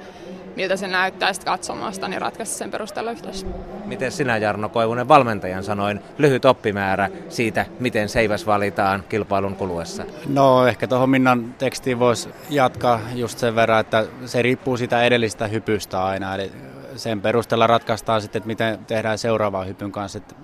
miltä 0.57 0.75
se 0.75 0.87
näyttää 0.87 1.33
sitten 1.33 1.53
katsomasta, 1.53 2.07
niin 2.07 2.21
ratkaista 2.21 2.57
sen 2.57 2.71
perusteella 2.71 3.11
yhteydessä. 3.11 3.47
Miten 3.85 4.11
sinä 4.11 4.37
Jarno 4.37 4.69
Koivunen 4.69 5.07
valmentajan 5.07 5.63
sanoin 5.63 6.01
lyhyt 6.17 6.45
oppimäärä 6.45 7.09
siitä, 7.29 7.65
miten 7.79 8.09
seiväs 8.09 8.45
valitaan 8.45 9.03
kilpailun 9.09 9.55
kuluessa? 9.55 10.03
No 10.29 10.67
ehkä 10.67 10.87
tuohon 10.87 11.09
Minnan 11.09 11.55
tekstiin 11.57 11.99
voisi 11.99 12.29
jatkaa 12.49 12.99
just 13.15 13.39
sen 13.39 13.55
verran, 13.55 13.79
että 13.79 14.05
se 14.25 14.41
riippuu 14.41 14.77
sitä 14.77 15.03
edellistä 15.03 15.47
hypystä 15.47 16.05
aina. 16.05 16.35
Eli 16.35 16.51
sen 16.95 17.21
perusteella 17.21 17.67
ratkaistaan 17.67 18.21
sitten, 18.21 18.39
että 18.39 18.47
miten 18.47 18.85
tehdään 18.85 19.17
seuraavaan 19.17 19.67
hypyn 19.67 19.91
kanssa, 19.91 20.17
että 20.17 20.35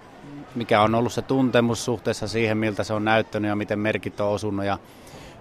mikä 0.56 0.82
on 0.82 0.96
ollut 0.96 1.14
se 1.14 1.22
tuntemus 1.22 1.86
suhteessa 1.86 2.28
siihen, 2.28 2.58
miltä 2.58 2.84
se 2.84 2.94
on 2.94 3.06
näyttänyt 3.06 3.50
ja 3.50 3.56
miten 3.56 3.80
merkit 3.80 4.22
on 4.22 4.30
osunut 4.30 4.66
ja 4.66 4.78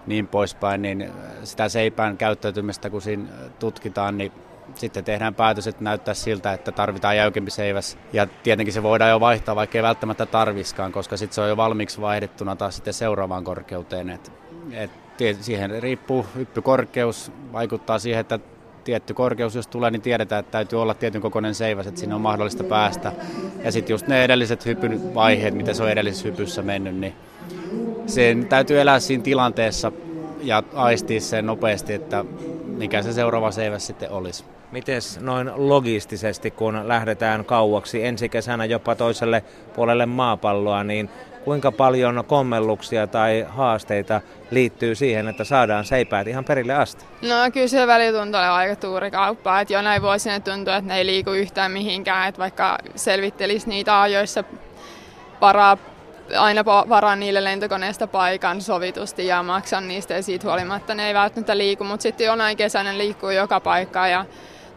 niin 0.06 0.28
poispäin, 0.28 0.82
niin 0.82 1.12
sitä 1.44 1.68
seipään 1.68 2.16
käyttäytymistä 2.16 2.90
kun 2.90 3.02
siinä 3.02 3.28
tutkitaan, 3.58 4.18
niin 4.18 4.32
sitten 4.74 5.04
tehdään 5.04 5.34
päätös, 5.34 5.66
että 5.66 5.84
näyttää 5.84 6.14
siltä, 6.14 6.52
että 6.52 6.72
tarvitaan 6.72 7.16
jäykempi 7.16 7.50
seiväs. 7.50 7.98
Ja 8.12 8.26
tietenkin 8.26 8.72
se 8.72 8.82
voidaan 8.82 9.10
jo 9.10 9.20
vaihtaa, 9.20 9.56
vaikka 9.56 9.78
ei 9.78 9.82
välttämättä 9.82 10.26
tarviskaan, 10.26 10.92
koska 10.92 11.16
sitten 11.16 11.34
se 11.34 11.40
on 11.40 11.48
jo 11.48 11.56
valmiiksi 11.56 12.00
vaihdettuna 12.00 12.56
taas 12.56 12.74
sitten 12.74 12.94
seuraavaan 12.94 13.44
korkeuteen. 13.44 14.10
Et, 14.10 14.32
et, 14.72 14.90
siihen 15.40 15.82
riippuu 15.82 16.26
hyppykorkeus, 16.36 17.32
vaikuttaa 17.52 17.98
siihen, 17.98 18.20
että 18.20 18.38
tietty 18.84 19.14
korkeus, 19.14 19.54
jos 19.54 19.66
tulee, 19.66 19.90
niin 19.90 20.02
tiedetään, 20.02 20.40
että 20.40 20.52
täytyy 20.52 20.82
olla 20.82 20.94
tietyn 20.94 21.20
kokoinen 21.20 21.54
seiväs, 21.54 21.86
että 21.86 22.00
sinne 22.00 22.14
on 22.14 22.20
mahdollista 22.20 22.64
päästä. 22.64 23.12
Ja 23.64 23.72
sitten 23.72 23.94
just 23.94 24.06
ne 24.06 24.24
edelliset 24.24 24.66
hypyn 24.66 25.14
vaiheet, 25.14 25.54
mitä 25.54 25.74
se 25.74 25.82
on 25.82 25.90
edellisessä 25.90 26.28
hypyssä 26.28 26.62
mennyt, 26.62 26.96
niin 26.96 27.14
sen 28.06 28.46
täytyy 28.46 28.80
elää 28.80 29.00
siinä 29.00 29.22
tilanteessa 29.22 29.92
ja 30.42 30.62
aistia 30.74 31.20
sen 31.20 31.46
nopeasti, 31.46 31.92
että 31.92 32.24
mikä 32.76 33.02
se 33.02 33.12
seuraava 33.12 33.50
seiväs 33.50 33.86
sitten 33.86 34.10
olisi. 34.10 34.44
Mites 34.72 35.20
noin 35.20 35.50
logistisesti, 35.54 36.50
kun 36.50 36.88
lähdetään 36.88 37.44
kauaksi 37.44 38.04
ensi 38.04 38.28
kesänä 38.28 38.64
jopa 38.64 38.94
toiselle 38.94 39.44
puolelle 39.74 40.06
maapalloa, 40.06 40.84
niin 40.84 41.10
kuinka 41.44 41.72
paljon 41.72 42.24
kommelluksia 42.26 43.06
tai 43.06 43.46
haasteita 43.48 44.20
liittyy 44.50 44.94
siihen, 44.94 45.28
että 45.28 45.44
saadaan 45.44 45.84
seipäät 45.84 46.26
ihan 46.26 46.44
perille 46.44 46.74
asti? 46.74 47.04
No 47.22 47.50
kyllä 47.52 47.68
se 47.68 47.86
väli 47.86 48.12
tuntuu 48.12 48.40
olevan 48.40 48.56
aika 48.56 48.76
tuuri 48.76 49.10
kauppa. 49.10 49.60
Että 49.60 49.74
jonain 49.74 50.02
vuosina 50.02 50.40
tuntuu, 50.40 50.74
että 50.74 50.88
ne 50.88 50.98
ei 50.98 51.06
liiku 51.06 51.30
yhtään 51.30 51.72
mihinkään. 51.72 52.28
Että 52.28 52.38
vaikka 52.38 52.78
selvittelisi 52.94 53.68
niitä 53.68 54.00
ajoissa 54.00 54.44
paraa 55.40 55.76
aina 56.38 56.64
varaan 56.64 57.20
niille 57.20 57.44
lentokoneesta 57.44 58.06
paikan 58.06 58.60
sovitusti 58.60 59.26
ja 59.26 59.42
maksan 59.42 59.88
niistä 59.88 60.14
ja 60.14 60.22
siitä 60.22 60.48
huolimatta 60.48 60.94
ne 60.94 61.06
ei 61.06 61.14
välttämättä 61.14 61.58
liiku, 61.58 61.84
mutta 61.84 62.02
sitten 62.02 62.26
jonain 62.26 62.56
kesänä 62.56 62.98
liikkuu 62.98 63.30
joka 63.30 63.60
paikka 63.60 64.08
ja 64.08 64.24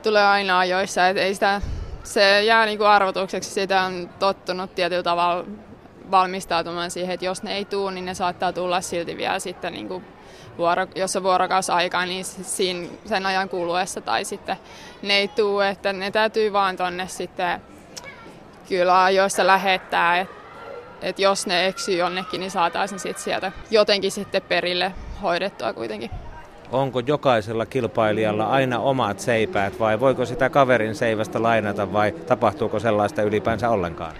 tulee 0.03 0.25
aina 0.25 0.59
ajoissa, 0.59 1.07
että 1.07 1.21
ei 1.21 1.33
sitä 1.33 1.61
se 2.03 2.43
jää 2.43 2.65
niin 2.65 2.77
kuin 2.77 2.87
arvotukseksi. 2.87 3.49
Sitä 3.49 3.81
on 3.81 4.09
tottunut 4.19 4.75
tietyllä 4.75 5.03
tavalla 5.03 5.45
valmistautumaan 6.11 6.91
siihen, 6.91 7.13
että 7.13 7.25
jos 7.25 7.43
ne 7.43 7.55
ei 7.55 7.65
tule, 7.65 7.91
niin 7.91 8.05
ne 8.05 8.13
saattaa 8.13 8.53
tulla 8.53 8.81
silti 8.81 9.17
vielä 9.17 9.39
sitten 9.39 9.73
niin 9.73 9.87
kuin 9.87 10.05
vuoro, 10.57 10.87
jos 10.95 11.15
on 11.15 11.23
vuorokausaikaa, 11.23 12.05
niin 12.05 12.25
siinä, 12.25 12.87
sen 13.05 13.25
ajan 13.25 13.49
kuluessa 13.49 14.01
tai 14.01 14.25
sitten 14.25 14.57
ne 15.01 15.13
ei 15.13 15.27
tule, 15.27 15.69
että 15.69 15.93
ne 15.93 16.11
täytyy 16.11 16.53
vaan 16.53 16.77
tonne 16.77 17.07
sitten 17.07 17.61
kyllä 18.69 19.03
ajoissa 19.03 19.47
lähettää, 19.47 20.19
että 20.19 20.44
et 21.01 21.19
jos 21.19 21.47
ne 21.47 21.67
eksyy 21.67 21.97
jonnekin, 21.97 22.39
niin 22.39 22.51
saataisiin 22.51 22.99
sit 22.99 23.17
sieltä 23.17 23.51
jotenkin 23.71 24.11
sitten 24.11 24.41
perille 24.41 24.91
hoidettua 25.21 25.73
kuitenkin. 25.73 26.11
Onko 26.71 26.99
jokaisella 26.99 27.65
kilpailijalla 27.65 28.45
aina 28.45 28.79
omat 28.79 29.19
seipäät 29.19 29.79
vai 29.79 29.99
voiko 29.99 30.25
sitä 30.25 30.49
kaverin 30.49 30.95
seivästä 30.95 31.43
lainata 31.43 31.93
vai 31.93 32.11
tapahtuuko 32.11 32.79
sellaista 32.79 33.21
ylipäänsä 33.21 33.69
ollenkaan? 33.69 34.15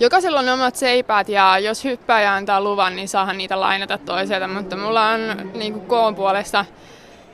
Jokaisella 0.00 0.40
on 0.40 0.48
omat 0.48 0.76
seipäät 0.76 1.28
ja 1.28 1.58
jos 1.58 1.84
hyppääjä 1.84 2.34
antaa 2.34 2.60
luvan, 2.60 2.96
niin 2.96 3.08
saahan 3.08 3.38
niitä 3.38 3.60
lainata 3.60 3.98
toiselta, 3.98 4.48
mutta 4.48 4.76
mulla 4.76 5.08
on 5.08 5.20
niin 5.54 5.72
kuin 5.72 5.86
koon 5.86 6.14
puolesta 6.14 6.64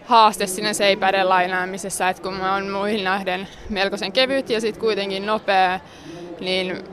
haaste 0.04 0.47
sinne 0.47 0.75
seipäiden 0.75 1.28
lainaamisessa, 1.28 2.09
että 2.09 2.23
kun 2.23 2.35
mä 2.35 2.54
oon 2.54 2.71
muihin 2.71 3.04
nähden 3.04 3.49
melkoisen 3.69 4.12
kevyt 4.12 4.50
ja 4.50 4.61
sitten 4.61 4.81
kuitenkin 4.81 5.26
nopea, 5.26 5.81
niin 6.40 6.85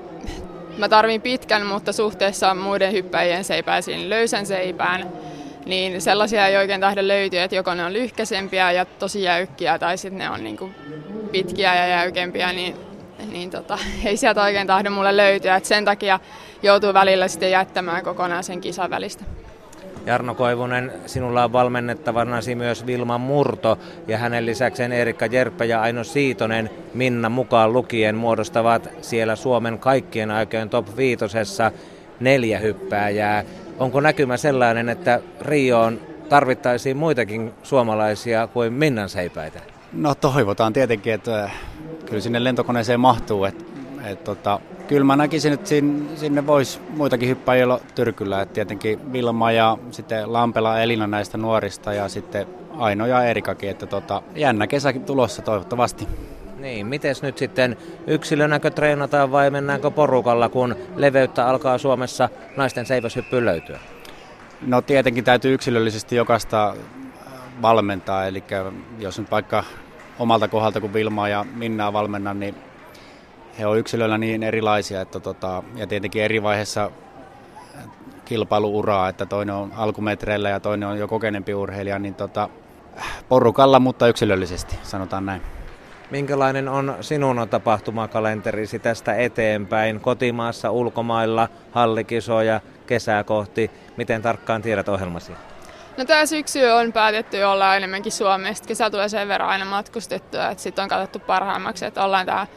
mä 0.77 0.89
tarvin 0.89 1.21
pitkän, 1.21 1.65
mutta 1.65 1.93
suhteessa 1.93 2.55
muiden 2.55 2.91
hyppäjien 2.91 3.43
seipäisiin 3.43 4.09
löysän 4.09 4.45
seipään, 4.45 5.07
niin 5.65 6.01
sellaisia 6.01 6.47
ei 6.47 6.57
oikein 6.57 6.81
tahdo 6.81 7.07
löytyä, 7.07 7.43
että 7.43 7.55
joko 7.55 7.73
ne 7.73 7.85
on 7.85 7.93
lyhkäisempiä 7.93 8.71
ja 8.71 8.85
tosi 8.85 9.23
jäykkiä 9.23 9.79
tai 9.79 9.97
sitten 9.97 10.17
ne 10.17 10.29
on 10.29 10.43
niinku 10.43 10.69
pitkiä 11.31 11.75
ja 11.75 11.87
jäykempiä, 11.87 12.53
niin 12.53 12.75
niin 13.31 13.49
tota, 13.49 13.77
ei 14.05 14.17
sieltä 14.17 14.43
oikein 14.43 14.67
tahdo 14.67 14.89
mulle 14.89 15.17
löytyä. 15.17 15.55
Et 15.55 15.65
sen 15.65 15.85
takia 15.85 16.19
joutuu 16.63 16.93
välillä 16.93 17.27
sitten 17.27 17.51
jättämään 17.51 18.03
kokonaan 18.03 18.43
sen 18.43 18.61
kisan 18.61 18.89
välistä. 18.89 19.23
Jarno 20.05 20.35
Koivunen, 20.35 20.91
sinulla 21.05 21.43
on 21.43 21.53
valmennettavanasi 21.53 22.55
myös 22.55 22.85
Vilma 22.85 23.17
Murto 23.17 23.77
ja 24.07 24.17
hänen 24.17 24.45
lisäkseen 24.45 24.91
Erikka 24.91 25.25
Jerppä 25.25 25.65
ja 25.65 25.81
Aino 25.81 26.03
Siitonen 26.03 26.69
Minna 26.93 27.29
mukaan 27.29 27.73
lukien 27.73 28.15
muodostavat 28.15 28.89
siellä 29.01 29.35
Suomen 29.35 29.79
kaikkien 29.79 30.31
aikojen 30.31 30.69
top 30.69 30.97
viitosessa 30.97 31.71
neljä 32.19 32.59
hyppääjää. 32.59 33.43
Onko 33.79 33.99
näkymä 34.01 34.37
sellainen, 34.37 34.89
että 34.89 35.21
Rioon 35.41 35.99
tarvittaisiin 36.29 36.97
muitakin 36.97 37.53
suomalaisia 37.63 38.47
kuin 38.47 38.73
Minnan 38.73 39.09
seipäitä? 39.09 39.59
No 39.93 40.15
toivotaan 40.15 40.73
tietenkin, 40.73 41.13
että 41.13 41.49
kyllä 42.05 42.21
sinne 42.21 42.43
lentokoneeseen 42.43 42.99
mahtuu. 42.99 43.45
Et, 43.45 43.65
et, 44.05 44.23
tota, 44.23 44.59
kyllä 44.91 45.05
mä 45.05 45.15
näkisin, 45.15 45.53
että 45.53 45.69
sinne, 45.69 46.17
sinne 46.17 46.47
voisi 46.47 46.79
muitakin 46.89 47.29
hyppäjiä 47.29 47.65
olla 47.65 47.79
Tyrkyllä. 47.95 48.41
Et 48.41 48.53
tietenkin 48.53 49.13
Vilma 49.13 49.51
ja 49.51 49.77
sitten 49.91 50.33
Lampela 50.33 50.81
Elina 50.81 51.07
näistä 51.07 51.37
nuorista 51.37 51.93
ja 51.93 52.09
sitten 52.09 52.47
Aino 52.77 53.05
ja 53.05 53.23
Erikakin. 53.23 53.69
Että 53.69 53.85
tota, 53.85 54.21
jännä 54.35 54.67
kesäkin 54.67 55.05
tulossa 55.05 55.41
toivottavasti. 55.41 56.07
Niin, 56.59 56.87
miten 56.87 57.15
nyt 57.21 57.37
sitten 57.37 57.77
yksilönäkö 58.07 58.69
treenataan 58.69 59.31
vai 59.31 59.49
mennäänkö 59.49 59.91
porukalla, 59.91 60.49
kun 60.49 60.75
leveyttä 60.95 61.47
alkaa 61.47 61.77
Suomessa 61.77 62.29
naisten 62.57 62.85
seiväshyppyyn 62.85 63.45
löytyä? 63.45 63.79
No 64.61 64.81
tietenkin 64.81 65.23
täytyy 65.23 65.53
yksilöllisesti 65.53 66.15
jokaista 66.15 66.75
valmentaa, 67.61 68.25
eli 68.25 68.43
jos 68.99 69.19
nyt 69.19 69.31
vaikka 69.31 69.63
omalta 70.19 70.47
kohdalta 70.47 70.81
kun 70.81 70.93
Vilmaa 70.93 71.29
ja 71.29 71.45
Minnaa 71.55 71.93
valmennan, 71.93 72.39
niin 72.39 72.55
he 73.59 73.65
on 73.65 73.77
yksilöillä 73.77 74.17
niin 74.17 74.43
erilaisia, 74.43 75.01
että 75.01 75.19
tota, 75.19 75.63
ja 75.75 75.87
tietenkin 75.87 76.23
eri 76.23 76.43
vaiheessa 76.43 76.91
kilpailuuraa, 78.25 79.09
että 79.09 79.25
toinen 79.25 79.55
on 79.55 79.73
alkumetreillä 79.75 80.49
ja 80.49 80.59
toinen 80.59 80.89
on 80.89 80.97
jo 80.97 81.07
kokenempi 81.07 81.53
urheilija, 81.53 81.99
niin 81.99 82.15
tota, 82.15 82.49
porukalla, 83.29 83.79
mutta 83.79 84.07
yksilöllisesti, 84.07 84.79
sanotaan 84.83 85.25
näin. 85.25 85.41
Minkälainen 86.11 86.69
on 86.69 86.95
sinun 87.01 87.47
tapahtumakalenterisi 87.49 88.79
tästä 88.79 89.15
eteenpäin? 89.15 89.99
Kotimaassa, 89.99 90.71
ulkomailla, 90.71 91.47
hallikisoja, 91.71 92.61
kesää 92.87 93.23
kohti. 93.23 93.71
Miten 93.97 94.21
tarkkaan 94.21 94.61
tiedät 94.61 94.89
ohjelmasi? 94.89 95.31
No 95.97 96.05
tämä 96.05 96.25
syksy 96.25 96.65
on 96.65 96.93
päätetty 96.93 97.43
olla 97.43 97.75
enemmänkin 97.75 98.11
Suomesta. 98.11 98.67
Kesä 98.67 98.89
tulee 98.89 99.09
sen 99.09 99.27
verran 99.27 99.49
aina 99.49 99.65
matkustettua, 99.65 100.47
että 100.47 100.63
sitten 100.63 100.83
on 100.83 100.89
katsottu 100.89 101.19
parhaimmaksi, 101.19 101.85
että 101.85 102.03
ollaan 102.03 102.25
tää 102.25 102.47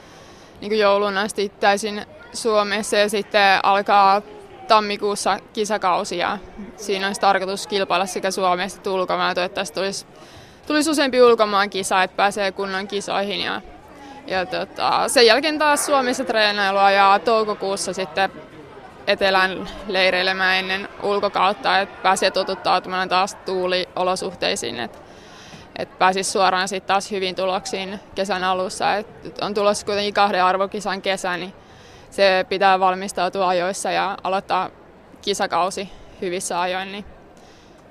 niin 0.68 0.78
joulun 0.78 1.18
asti 1.18 1.52
täysin 1.60 2.06
Suomessa 2.32 2.96
ja 2.96 3.08
sitten 3.08 3.60
alkaa 3.62 4.22
tammikuussa 4.68 5.38
kisakausi 5.52 6.18
ja 6.18 6.38
siinä 6.76 7.06
olisi 7.06 7.20
tarkoitus 7.20 7.66
kilpailla 7.66 8.06
sekä 8.06 8.30
Suomesta 8.30 8.78
että 8.78 8.90
ulkomaan. 8.90 9.34
Toivottavasti 9.34 9.74
tulisi, 9.74 10.06
tulisi 10.66 10.90
useampi 10.90 11.22
ulkomaan 11.22 11.70
kisa, 11.70 12.02
että 12.02 12.16
pääsee 12.16 12.52
kunnon 12.52 12.88
kisoihin 12.88 13.40
ja, 13.40 13.60
ja 14.26 14.46
tota, 14.46 15.08
sen 15.08 15.26
jälkeen 15.26 15.58
taas 15.58 15.86
Suomessa 15.86 16.24
treenailua 16.24 16.90
ja 16.90 17.20
toukokuussa 17.24 17.92
sitten 17.92 18.30
etelän 19.06 19.68
leireilemään 19.88 20.56
ennen 20.56 20.88
ulkokautta, 21.02 21.80
että 21.80 22.02
pääsee 22.02 22.30
totuttautumaan 22.30 23.08
taas 23.08 23.34
tuuliolosuhteisiin, 23.34 24.80
että 24.80 24.98
että 25.78 25.96
pääsisi 25.98 26.32
suoraan 26.32 26.68
sitten 26.68 26.88
taas 26.88 27.10
hyvin 27.10 27.34
tuloksiin 27.34 28.00
kesän 28.14 28.44
alussa. 28.44 28.94
Et 28.94 29.06
on 29.40 29.54
tulossa 29.54 29.86
kuitenkin 29.86 30.14
kahden 30.14 30.44
arvokisan 30.44 31.02
kesä, 31.02 31.36
niin 31.36 31.52
se 32.10 32.46
pitää 32.48 32.80
valmistautua 32.80 33.48
ajoissa 33.48 33.90
ja 33.90 34.18
aloittaa 34.22 34.70
kisakausi 35.22 35.88
hyvissä 36.20 36.60
ajoin, 36.60 36.92
niin, 36.92 37.04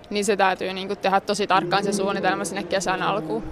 niin 0.10 0.26
se 0.26 0.38
täytyy 0.38 0.74
niin 0.74 0.98
tehdä 0.98 1.20
tosi 1.20 1.48
tarkkaan 1.48 1.84
se 1.84 1.94
suunnitelma 1.94 2.46
sinne 2.46 2.64
kesän 2.64 3.02
alkuun. 3.02 3.44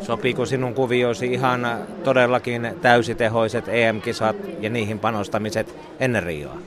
Sopiiko 0.00 0.46
sinun 0.46 0.74
kuvioisi 0.74 1.32
ihan 1.32 1.86
todellakin 2.04 2.76
täysitehoiset 2.82 3.68
EM-kisat 3.68 4.36
ja 4.60 4.70
niihin 4.70 4.98
panostamiset 4.98 5.74
ennen 6.00 6.22
Rioa? 6.22 6.58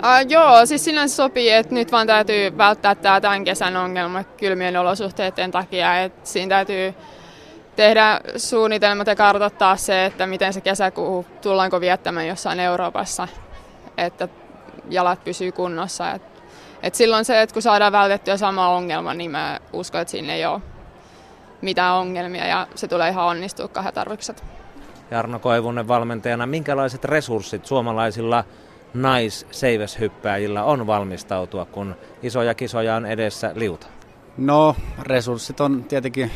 Uh, 0.00 0.28
joo, 0.28 0.66
siis 0.66 0.84
sinänsä 0.84 1.16
sopii, 1.16 1.50
että 1.50 1.74
nyt 1.74 1.92
vaan 1.92 2.06
täytyy 2.06 2.58
välttää 2.58 2.94
tämä 2.94 3.20
tämän 3.20 3.44
kesän 3.44 3.76
ongelma 3.76 4.24
kylmien 4.24 4.76
olosuhteiden 4.76 5.50
takia. 5.50 6.02
Että 6.02 6.28
siinä 6.28 6.48
täytyy 6.48 6.94
tehdä 7.76 8.20
suunnitelmat 8.36 9.06
ja 9.06 9.16
kartoittaa 9.16 9.76
se, 9.76 10.04
että 10.04 10.26
miten 10.26 10.52
se 10.52 10.60
kesäkuu 10.60 11.26
tullaanko 11.42 11.80
viettämään 11.80 12.26
jossain 12.26 12.60
Euroopassa, 12.60 13.28
että 13.96 14.28
jalat 14.90 15.24
pysyy 15.24 15.52
kunnossa. 15.52 16.10
Et, 16.12 16.22
et 16.82 16.94
silloin 16.94 17.24
se, 17.24 17.42
että 17.42 17.52
kun 17.52 17.62
saadaan 17.62 17.92
vältettyä 17.92 18.36
sama 18.36 18.68
ongelma, 18.68 19.14
niin 19.14 19.30
mä 19.30 19.60
uskon, 19.72 20.00
että 20.00 20.10
siinä 20.10 20.34
ei 20.34 20.46
ole 20.46 20.60
mitään 21.60 21.94
ongelmia 21.94 22.46
ja 22.46 22.66
se 22.74 22.88
tulee 22.88 23.10
ihan 23.10 23.26
onnistua 23.26 23.68
kahdet 23.68 23.98
arvokset. 23.98 24.44
Jarno 25.10 25.38
Koivunen 25.38 25.88
valmentajana, 25.88 26.46
minkälaiset 26.46 27.04
resurssit 27.04 27.66
suomalaisilla 27.66 28.44
naisseiväshyppääjillä 28.94 30.64
on 30.64 30.86
valmistautua, 30.86 31.64
kun 31.64 31.96
isoja 32.22 32.54
kisoja 32.54 32.96
on 32.96 33.06
edessä 33.06 33.52
liuta? 33.54 33.86
No, 34.36 34.76
resurssit 35.02 35.60
on 35.60 35.84
tietenkin, 35.84 36.30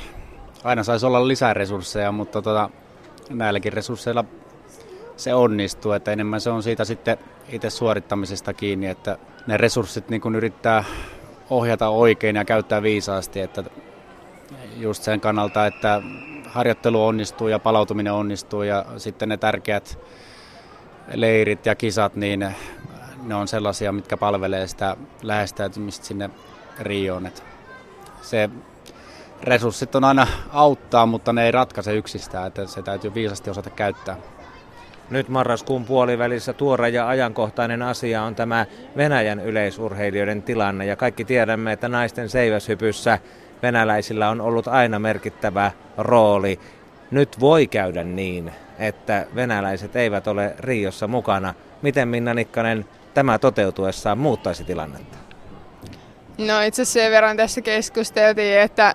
aina 0.65 0.83
saisi 0.83 1.07
olla 1.07 1.29
lisää 1.29 1.55
resursseja, 1.55 2.13
mutta 2.13 2.43
tota, 2.43 2.71
näilläkin 3.31 3.73
resursseilla 3.73 4.25
se 5.17 5.35
onnistuu, 5.35 5.93
että 5.93 6.13
enemmän 6.13 6.41
se 6.41 6.51
on 6.51 6.63
siitä 6.63 6.85
sitten 6.85 7.19
itse 7.49 7.71
suorittamisesta 7.71 8.55
kiinni, 8.55 8.87
että 8.87 9.19
ne 9.47 9.57
resurssit 9.57 10.09
niin 10.09 10.21
kun 10.21 10.35
yrittää 10.35 10.85
ohjata 11.51 11.89
oikein 11.89 12.37
ja 12.37 12.45
käyttää 12.45 12.83
viisaasti, 12.83 13.41
että 13.41 13.65
just 14.77 15.03
sen 15.03 15.21
kannalta, 15.21 15.67
että 15.67 16.03
harjoittelu 16.47 17.07
onnistuu 17.07 17.49
ja 17.49 17.59
palautuminen 17.59 18.13
onnistuu 18.13 18.63
ja 18.63 18.85
sitten 18.97 19.29
ne 19.29 19.37
tärkeät 19.37 19.99
leirit 21.15 21.67
ja 21.67 21.75
kisat, 21.75 22.17
niin 22.17 22.55
ne 23.23 23.35
on 23.35 23.49
sellaisia, 23.49 23.93
mitkä 23.93 24.17
palvelee 24.17 24.67
sitä 24.67 24.97
lähestäytymistä 25.23 26.07
sinne 26.07 26.31
Rioon. 26.81 27.27
Et 27.27 27.45
se 28.23 28.51
resurssit 29.43 29.95
on 29.95 30.05
aina 30.05 30.27
auttaa, 30.53 31.07
mutta 31.07 31.33
ne 31.33 31.45
ei 31.45 31.53
ratkaise 31.53 31.97
yksistään, 31.97 32.47
että 32.47 32.67
se 32.67 32.83
täytyy 32.83 33.15
viisasti 33.15 33.51
osata 33.51 33.71
käyttää. 33.71 34.17
Nyt 35.11 35.29
marraskuun 35.29 35.85
puolivälissä 35.85 36.53
tuore 36.53 36.89
ja 36.89 37.09
ajankohtainen 37.09 37.83
asia 37.83 38.23
on 38.23 38.35
tämä 38.35 38.67
Venäjän 38.97 39.41
yleisurheilijoiden 39.41 40.43
tilanne. 40.43 40.87
Ja 40.87 40.97
kaikki 40.97 41.25
tiedämme, 41.25 41.73
että 41.73 41.89
naisten 41.89 42.29
seiväshypyssä 42.29 43.19
venäläisillä 43.63 44.29
on 44.29 44.41
ollut 44.41 44.69
aina 44.69 44.99
merkittävä 44.99 45.73
rooli. 45.99 46.61
Nyt 47.11 47.41
voi 47.41 47.67
käydä 47.67 48.05
niin, 48.05 48.53
että 48.79 49.27
venäläiset 49.35 49.97
eivät 49.97 50.27
ole 50.27 50.55
Riossa 50.59 51.09
mukana. 51.09 51.55
Miten 51.83 52.09
Minna 52.09 52.35
Nikkanen 52.35 52.85
tämä 53.15 53.39
toteutuessaan 53.39 54.19
muuttaisi 54.19 54.65
tilannetta? 54.65 55.19
No 56.39 56.61
itse 56.61 56.83
asiassa 56.83 57.01
sen 57.01 57.11
verran 57.11 57.37
tässä 57.37 57.61
keskusteltiin, 57.61 58.61
että 58.61 58.95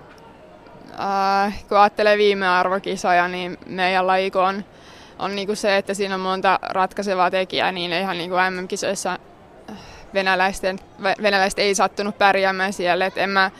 äh, 1.00 1.64
kun 1.68 1.78
ajattelee 1.78 2.18
viime 2.18 2.48
arvokisoja, 2.48 3.28
niin 3.28 3.58
meidän 3.66 4.06
lajiko 4.06 4.42
on, 4.42 4.64
on 5.18 5.36
niinku 5.36 5.54
se, 5.54 5.76
että 5.76 5.94
siinä 5.94 6.14
on 6.14 6.20
monta 6.20 6.58
ratkaisevaa 6.62 7.30
tekijää, 7.30 7.72
niin 7.72 7.92
ihan 7.92 8.18
niinku 8.18 8.36
MM-kisoissa 8.36 9.18
venäläisten, 10.14 10.78
venäläiset 11.22 11.58
ei 11.58 11.74
sattunut 11.74 12.18
pärjäämään 12.18 12.72
siellä. 12.72 13.06
Et 13.06 13.18
en 13.18 13.30
mä, 13.30 13.50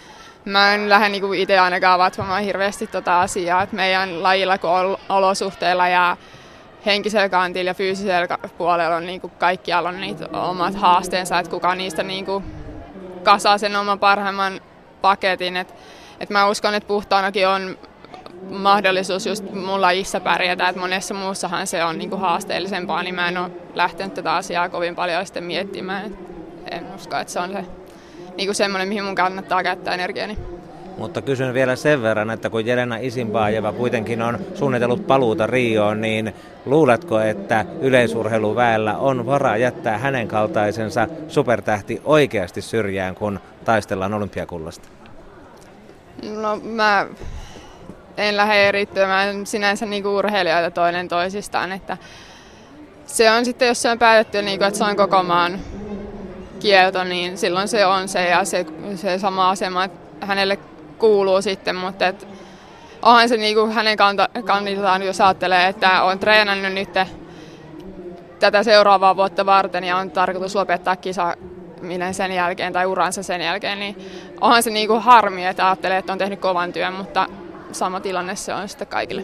mä 0.45 0.75
en 0.75 0.89
lähde 0.89 1.09
niinku 1.09 1.33
itse 1.33 1.59
ainakaan 1.59 1.99
vatvomaan 1.99 2.43
hirveästi 2.43 2.87
tota 2.87 3.21
asiaa, 3.21 3.63
että 3.63 3.77
meidän 3.77 4.23
lajilla 4.23 4.59
kun 4.59 4.71
olosuhteilla 5.09 5.89
ja 5.89 6.17
henkisellä 6.87 7.29
kantilla 7.29 7.71
ja 7.71 7.75
fyysisellä 7.75 8.39
puolella 8.59 8.97
on 8.97 9.07
niinku 9.07 9.29
kaikkialla 9.29 9.89
on 9.89 10.01
niitä 10.01 10.29
omat 10.33 10.75
haasteensa, 10.75 11.39
että 11.39 11.51
kuka 11.51 11.75
niistä 11.75 12.03
niinku 12.03 12.43
kasaa 13.23 13.59
sen 13.59 13.77
oman 13.77 13.99
parhaimman 13.99 14.61
paketin. 15.01 15.57
Et, 15.57 15.75
et 16.21 16.31
mä 16.31 16.49
uskon, 16.49 16.75
että 16.75 16.87
puhtaanakin 16.87 17.49
on 17.49 17.79
mahdollisuus 18.51 19.27
just 19.27 19.53
mun 19.53 19.81
lajissa 19.81 20.21
pärjätä, 20.21 20.69
että 20.69 20.81
monessa 20.81 21.15
muussahan 21.15 21.67
se 21.67 21.85
on 21.85 21.99
niinku 21.99 22.17
haasteellisempaa, 22.17 23.03
niin 23.03 23.15
mä 23.15 23.29
en 23.29 23.39
ole 23.39 23.51
lähtenyt 23.75 24.15
tätä 24.15 24.35
asiaa 24.35 24.69
kovin 24.69 24.97
paljon 24.97 25.27
sitten 25.27 25.45
miettimään. 25.45 26.05
Et 26.07 26.15
en 26.71 26.95
usko, 26.95 27.17
että 27.17 27.33
se 27.33 27.41
on 27.41 27.53
se 27.53 27.65
niinku 28.41 28.55
semmoinen, 28.55 28.89
mihin 28.89 29.05
mun 29.05 29.15
kannattaa 29.15 29.63
käyttää 29.63 29.95
energiani. 29.95 30.39
Mutta 30.99 31.23
kysyn 31.23 31.55
vielä 31.55 31.77
sen 31.77 32.03
verran, 32.03 32.31
että 32.31 32.51
kun 32.51 32.67
Jelena 32.67 32.97
Isinbaajeva 32.97 33.73
kuitenkin 33.73 34.23
on 34.23 34.39
suunnitellut 34.55 35.07
paluuta 35.07 35.47
Rioon, 35.47 36.01
niin 36.01 36.35
luuletko, 36.67 37.21
että 37.21 37.65
yleisurheiluväellä 37.81 38.97
on 38.97 39.27
varaa 39.27 39.57
jättää 39.57 39.99
hänen 39.99 40.29
kaltaisensa 40.29 41.09
supertähti 41.29 42.01
oikeasti 42.05 42.63
syrjään, 42.63 43.15
kun 43.15 43.41
taistellaan 43.65 44.15
olympiakullasta? 44.15 44.89
No 46.23 46.57
mä 46.57 47.07
en 48.17 48.37
lähde 48.37 48.69
erittämään 48.69 49.47
sinänsä 49.47 49.87
niinku 49.87 50.17
urheilijoita 50.17 50.71
toinen 50.71 51.09
toisistaan, 51.09 51.73
että 51.73 51.97
se 53.07 53.31
on 53.31 53.45
sitten, 53.45 53.69
jos 53.69 53.83
se 53.83 53.91
on 53.91 53.99
päätetty, 53.99 54.43
niinku, 54.43 54.65
että 54.65 54.79
se 54.79 54.85
on 54.85 54.97
koko 54.97 55.23
maan 55.23 55.61
kielto, 56.61 57.05
niin 57.05 57.39
silloin 57.39 57.69
se 57.69 57.87
on 57.87 58.09
se 58.09 58.29
ja 58.29 58.45
se, 58.45 58.67
se 58.95 59.19
sama 59.19 59.51
asema 59.51 59.89
hänelle 60.21 60.59
kuuluu 60.99 61.43
sitten, 61.43 61.77
mutta 61.77 62.07
et, 62.07 62.29
onhan 63.03 63.29
se 63.29 63.37
niinku 63.37 63.67
hänen 63.67 63.97
kanta, 63.97 64.29
kantiltaan, 64.45 65.03
jos 65.03 65.21
ajattelee, 65.21 65.69
että 65.69 66.03
on 66.03 66.19
treenannut 66.19 66.73
nyt 66.73 66.89
tätä 68.39 68.63
seuraavaa 68.63 69.17
vuotta 69.17 69.47
varten 69.47 69.85
ja 69.85 69.97
on 69.97 70.11
tarkoitus 70.11 70.55
lopettaa 70.55 70.97
kisa 70.97 71.37
sen 72.13 72.33
jälkeen 72.33 72.73
tai 72.73 72.87
uransa 72.87 73.23
sen 73.23 73.41
jälkeen, 73.41 73.79
niin 73.79 73.97
onhan 74.41 74.63
se 74.63 74.71
niinku 74.71 75.01
harmi, 75.01 75.47
että 75.47 75.67
ajattelee, 75.67 75.99
että 75.99 76.13
on 76.13 76.19
tehnyt 76.19 76.41
kovan 76.41 76.73
työn, 76.73 76.93
mutta 76.93 77.27
sama 77.73 78.01
tilanne 78.01 78.37
se 78.37 78.55
on 78.55 78.69
sitten 78.69 78.89
kaikille. 78.89 79.23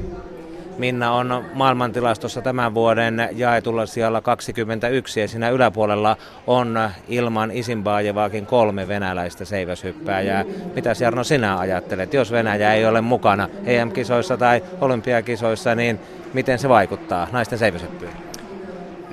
Minna 0.78 1.12
on 1.12 1.44
maailmantilastossa 1.54 2.42
tämän 2.42 2.74
vuoden 2.74 3.28
jaetulla 3.32 3.86
sijalla 3.86 4.20
21 4.20 5.20
ja 5.20 5.28
siinä 5.28 5.50
yläpuolella 5.50 6.16
on 6.46 6.90
ilman 7.08 7.50
Isinbaajevaakin 7.50 8.46
kolme 8.46 8.88
venäläistä 8.88 9.44
seiväshyppääjää. 9.44 10.44
Mitä 10.74 10.92
Jarno 11.00 11.24
sinä 11.24 11.58
ajattelet, 11.58 12.14
jos 12.14 12.32
Venäjä 12.32 12.74
ei 12.74 12.86
ole 12.86 13.00
mukana 13.00 13.48
EM-kisoissa 13.64 14.36
tai 14.36 14.62
olympiakisoissa, 14.80 15.74
niin 15.74 16.00
miten 16.32 16.58
se 16.58 16.68
vaikuttaa 16.68 17.28
naisten 17.32 17.58
seiväshyppyyn? 17.58 18.12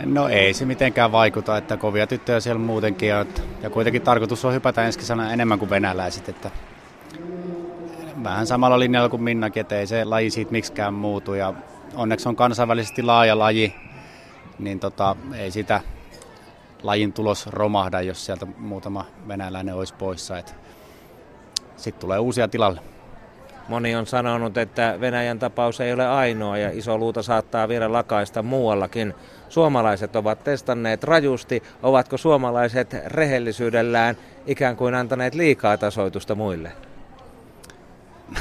No 0.06 0.28
ei 0.28 0.54
se 0.54 0.66
mitenkään 0.66 1.12
vaikuta, 1.12 1.58
että 1.58 1.78
kovia 1.78 2.08
tyttöjä 2.08 2.40
siellä 2.40 2.60
muutenkin 2.60 3.16
on. 3.16 3.28
Ja 3.62 3.70
kuitenkin 3.70 4.02
tarkoitus 4.02 4.46
on 4.46 4.54
hypätä 4.54 4.86
ensi 4.86 5.00
kesänä 5.00 5.34
enemmän 5.34 5.60
kuin 5.60 5.70
venäläiset, 5.70 6.30
että 6.30 6.52
vähän 8.24 8.48
samalla 8.48 8.80
linjalla 8.80 9.10
kuin 9.10 9.24
Minnakin, 9.24 9.62
että 9.62 9.80
ei 9.80 9.88
se 9.88 10.06
laji 10.06 10.30
siitä 10.30 10.52
miksikään 10.52 10.94
muutu. 10.94 11.34
Ja 11.34 11.54
onneksi 11.96 12.30
on 12.30 12.36
kansainvälisesti 12.36 13.04
laaja 13.04 13.40
laji, 13.40 13.76
niin 14.60 14.80
tota, 14.80 15.16
ei 15.36 15.52
sitä 15.52 15.82
lajin 16.84 17.14
tulos 17.14 17.48
romahda, 17.48 18.02
jos 18.02 18.26
sieltä 18.26 18.46
muutama 18.58 19.06
venäläinen 19.28 19.76
olisi 19.76 19.94
poissa. 19.94 20.44
Sitten 21.76 22.02
tulee 22.02 22.20
uusia 22.20 22.48
tilalle. 22.48 22.82
Moni 23.68 23.96
on 23.96 24.06
sanonut, 24.06 24.58
että 24.58 24.98
Venäjän 25.02 25.40
tapaus 25.40 25.82
ei 25.82 25.94
ole 25.94 26.08
ainoa 26.08 26.58
ja 26.58 26.70
iso 26.74 26.98
luuta 26.98 27.24
saattaa 27.24 27.68
vielä 27.68 27.92
lakaista 27.92 28.44
muuallakin. 28.44 29.14
Suomalaiset 29.50 30.16
ovat 30.16 30.44
testanneet 30.44 31.04
rajusti. 31.04 31.64
Ovatko 31.84 32.18
suomalaiset 32.18 32.96
rehellisyydellään 33.06 34.18
ikään 34.46 34.76
kuin 34.76 34.96
antaneet 34.96 35.36
liikaa 35.36 35.78
tasoitusta 35.78 36.36
muille? 36.36 36.72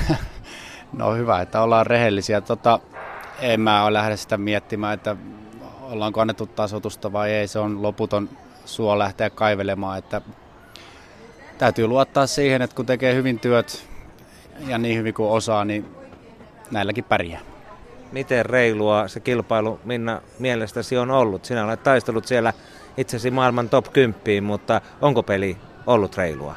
no 0.98 1.14
hyvä, 1.14 1.40
että 1.40 1.62
ollaan 1.62 1.86
rehellisiä. 1.86 2.40
Tota, 2.40 2.80
en 3.40 3.60
mä 3.60 3.84
ole 3.84 3.92
lähde 3.92 4.16
sitä 4.16 4.38
miettimään, 4.38 4.94
että 4.94 5.16
ollaanko 5.82 6.20
annettu 6.20 6.46
tasotusta 6.46 7.12
vai 7.12 7.30
ei. 7.30 7.48
Se 7.48 7.58
on 7.58 7.82
loputon 7.82 8.28
suo 8.64 8.98
lähteä 8.98 9.30
kaivelemaan. 9.30 9.98
Että 9.98 10.20
täytyy 11.58 11.86
luottaa 11.86 12.26
siihen, 12.26 12.62
että 12.62 12.76
kun 12.76 12.86
tekee 12.86 13.14
hyvin 13.14 13.38
työt 13.38 13.86
ja 14.66 14.78
niin 14.78 14.98
hyvin 14.98 15.14
kuin 15.14 15.30
osaa, 15.30 15.64
niin 15.64 15.86
näilläkin 16.70 17.04
pärjää. 17.04 17.40
Miten 18.12 18.46
reilua 18.46 19.08
se 19.08 19.20
kilpailu 19.20 19.80
Minna 19.84 20.22
mielestäsi 20.38 20.96
on 20.96 21.10
ollut? 21.10 21.44
Sinä 21.44 21.64
olet 21.64 21.82
taistellut 21.82 22.26
siellä 22.26 22.52
itsesi 22.96 23.30
maailman 23.30 23.68
top 23.68 23.92
10, 23.92 24.44
mutta 24.44 24.80
onko 25.00 25.22
peli 25.22 25.56
ollut 25.86 26.16
reilua? 26.16 26.56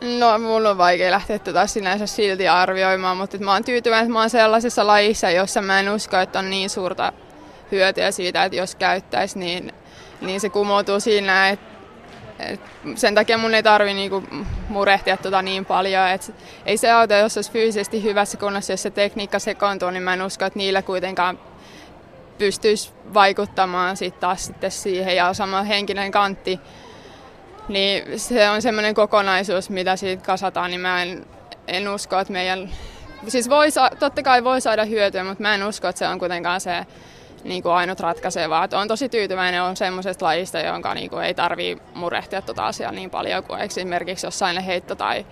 No, 0.00 0.38
mulla 0.38 0.70
on 0.70 0.78
vaikea 0.78 1.10
lähteä 1.10 1.38
tätä 1.38 1.66
sinänsä 1.66 2.06
silti 2.06 2.48
arvioimaan, 2.48 3.16
mutta 3.16 3.38
mä 3.38 3.52
oon 3.52 3.64
tyytyväinen, 3.64 4.04
että 4.04 4.12
mä 4.12 4.20
oon 4.20 4.30
sellaisessa 4.30 4.86
lajissa, 4.86 5.30
jossa 5.30 5.62
mä 5.62 5.80
en 5.80 5.88
usko, 5.88 6.16
että 6.16 6.38
on 6.38 6.50
niin 6.50 6.70
suurta 6.70 7.12
hyötyä 7.72 8.10
siitä, 8.10 8.44
että 8.44 8.56
jos 8.56 8.74
käyttäisi, 8.74 9.38
niin, 9.38 9.72
niin 10.20 10.40
se 10.40 10.48
kumoutuu 10.48 11.00
siinä, 11.00 11.48
että 11.48 11.76
et 12.38 12.60
sen 12.94 13.14
takia 13.14 13.38
mun 13.38 13.54
ei 13.54 13.62
tarvi 13.62 13.94
niinku 13.94 14.22
murehtia 14.68 15.16
tota 15.16 15.42
niin 15.42 15.64
paljon. 15.64 16.08
Et 16.08 16.34
ei 16.66 16.76
se 16.76 16.90
auta, 16.90 17.14
jos 17.14 17.36
olisi 17.36 17.52
fyysisesti 17.52 18.02
hyvässä 18.02 18.38
kunnossa, 18.38 18.72
jos 18.72 18.82
se 18.82 18.90
tekniikka 18.90 19.38
sekoontuu, 19.38 19.90
niin 19.90 20.02
mä 20.02 20.14
en 20.14 20.22
usko, 20.22 20.44
että 20.44 20.58
niillä 20.58 20.82
kuitenkaan 20.82 21.38
pystyisi 22.38 22.92
vaikuttamaan 23.14 23.96
sit 23.96 24.20
taas 24.20 24.44
sitten 24.44 24.70
siihen. 24.70 25.16
Ja 25.16 25.34
sama 25.34 25.62
henkinen 25.62 26.10
kantti, 26.10 26.60
niin 27.68 28.20
se 28.20 28.50
on 28.50 28.62
semmoinen 28.62 28.94
kokonaisuus, 28.94 29.70
mitä 29.70 29.96
siitä 29.96 30.24
kasataan, 30.26 30.70
niin 30.70 30.80
mä 30.80 31.02
en, 31.02 31.26
en 31.68 31.88
usko, 31.88 32.18
että 32.18 32.32
meidän... 32.32 32.70
Siis 33.28 33.48
voi, 33.48 33.68
totta 33.98 34.22
kai 34.22 34.44
voi 34.44 34.60
saada 34.60 34.84
hyötyä, 34.84 35.24
mutta 35.24 35.42
mä 35.42 35.54
en 35.54 35.62
usko, 35.62 35.88
että 35.88 35.98
se 35.98 36.08
on 36.08 36.18
kuitenkaan 36.18 36.60
se 36.60 36.86
niin 37.44 37.62
kuin 37.62 37.72
ainut 37.72 38.00
ratkaiseva. 38.00 38.64
Että 38.64 38.78
on 38.78 38.88
tosi 38.88 39.08
tyytyväinen 39.08 39.62
on 39.62 39.76
semmoisesta 39.76 40.24
lajista, 40.24 40.60
jonka 40.60 40.94
niin 40.94 41.10
kuin 41.10 41.24
ei 41.24 41.34
tarvii 41.34 41.78
murehtia 41.94 42.42
tuota 42.42 42.66
asiaa 42.66 42.92
niin 42.92 43.10
paljon 43.10 43.44
kuin 43.44 43.60
esimerkiksi 43.60 44.26
jossain 44.26 44.58
heitto- 44.58 44.94
tai 44.94 45.26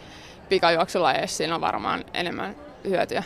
pikajuoksulajeissa 0.48 1.36
siinä 1.36 1.54
on 1.54 1.60
varmaan 1.60 2.04
enemmän 2.14 2.56
hyötyä. 2.84 3.22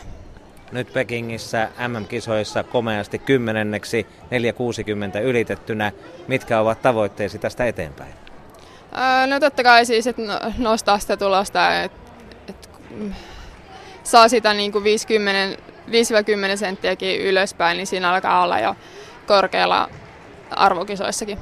Nyt 0.71 0.93
Pekingissä 0.93 1.69
MM-kisoissa 1.87 2.63
komeasti 2.63 3.19
kymmenenneksi 3.19 4.07
460 4.31 5.19
ylitettynä. 5.19 5.91
Mitkä 6.27 6.59
ovat 6.59 6.81
tavoitteesi 6.81 7.39
tästä 7.39 7.65
eteenpäin? 7.65 8.28
No 9.27 9.39
totta 9.39 9.63
kai 9.63 9.85
siis, 9.85 10.07
että 10.07 10.21
no, 10.21 10.39
nostaa 10.57 10.99
sitä 10.99 11.17
tulosta, 11.17 11.81
että 11.81 11.97
et, 12.47 12.69
saa 14.03 14.29
sitä 14.29 14.53
niin 14.53 14.71
kuin 14.71 14.83
50, 14.83 15.61
5-10 16.53 16.57
senttiäkin 16.57 17.21
ylöspäin, 17.21 17.77
niin 17.77 17.87
siinä 17.87 18.11
alkaa 18.11 18.43
olla 18.43 18.59
jo 18.59 18.75
korkealla 19.27 19.89
arvokisoissakin. 20.51 21.37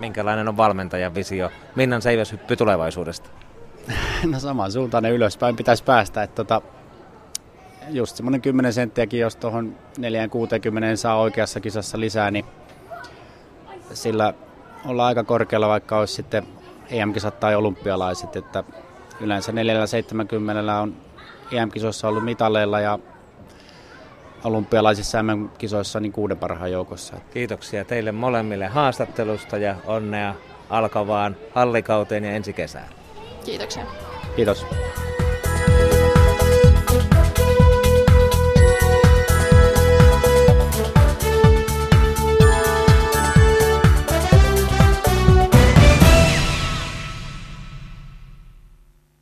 Minkälainen 0.00 0.48
on 0.48 0.56
valmentajan 0.56 1.14
visio 1.14 1.50
Minnan 1.74 2.02
seiväshyppy 2.02 2.56
tulevaisuudesta? 2.56 3.30
No 4.30 4.40
saman 4.40 4.72
suuntaan 4.72 5.04
ylöspäin 5.04 5.56
pitäisi 5.56 5.84
päästä. 5.84 6.22
Että 6.22 6.34
tota, 6.34 6.62
just 7.88 8.16
semmoinen 8.16 8.42
10 8.42 8.72
senttiäkin, 8.72 9.20
jos 9.20 9.36
tuohon 9.36 9.76
4-60 9.98 10.02
saa 10.94 11.20
oikeassa 11.20 11.60
kisassa 11.60 12.00
lisää, 12.00 12.30
niin 12.30 12.44
sillä 13.92 14.34
olla 14.84 15.06
aika 15.06 15.24
korkealla, 15.24 15.68
vaikka 15.68 15.98
olisi 15.98 16.14
sitten 16.14 16.46
EM-kisat 16.90 17.40
tai 17.40 17.54
olympialaiset. 17.54 18.36
Että 18.36 18.64
yleensä 19.20 19.52
470 19.52 20.80
on 20.80 20.96
EM-kisoissa 21.52 22.08
ollut 22.08 22.24
mitaleilla 22.24 22.80
ja 22.80 22.98
olympialaisissa 24.44 25.22
MM-kisoissa 25.22 26.00
niin 26.00 26.12
kuuden 26.12 26.38
parhaan 26.38 26.72
joukossa. 26.72 27.16
Kiitoksia 27.32 27.84
teille 27.84 28.12
molemmille 28.12 28.66
haastattelusta 28.66 29.56
ja 29.56 29.76
onnea 29.86 30.34
alkavaan 30.70 31.36
hallikauteen 31.54 32.24
ja 32.24 32.32
ensi 32.32 32.52
kesään. 32.52 32.88
Kiitoksia. 33.44 33.84
Kiitos. 34.36 34.66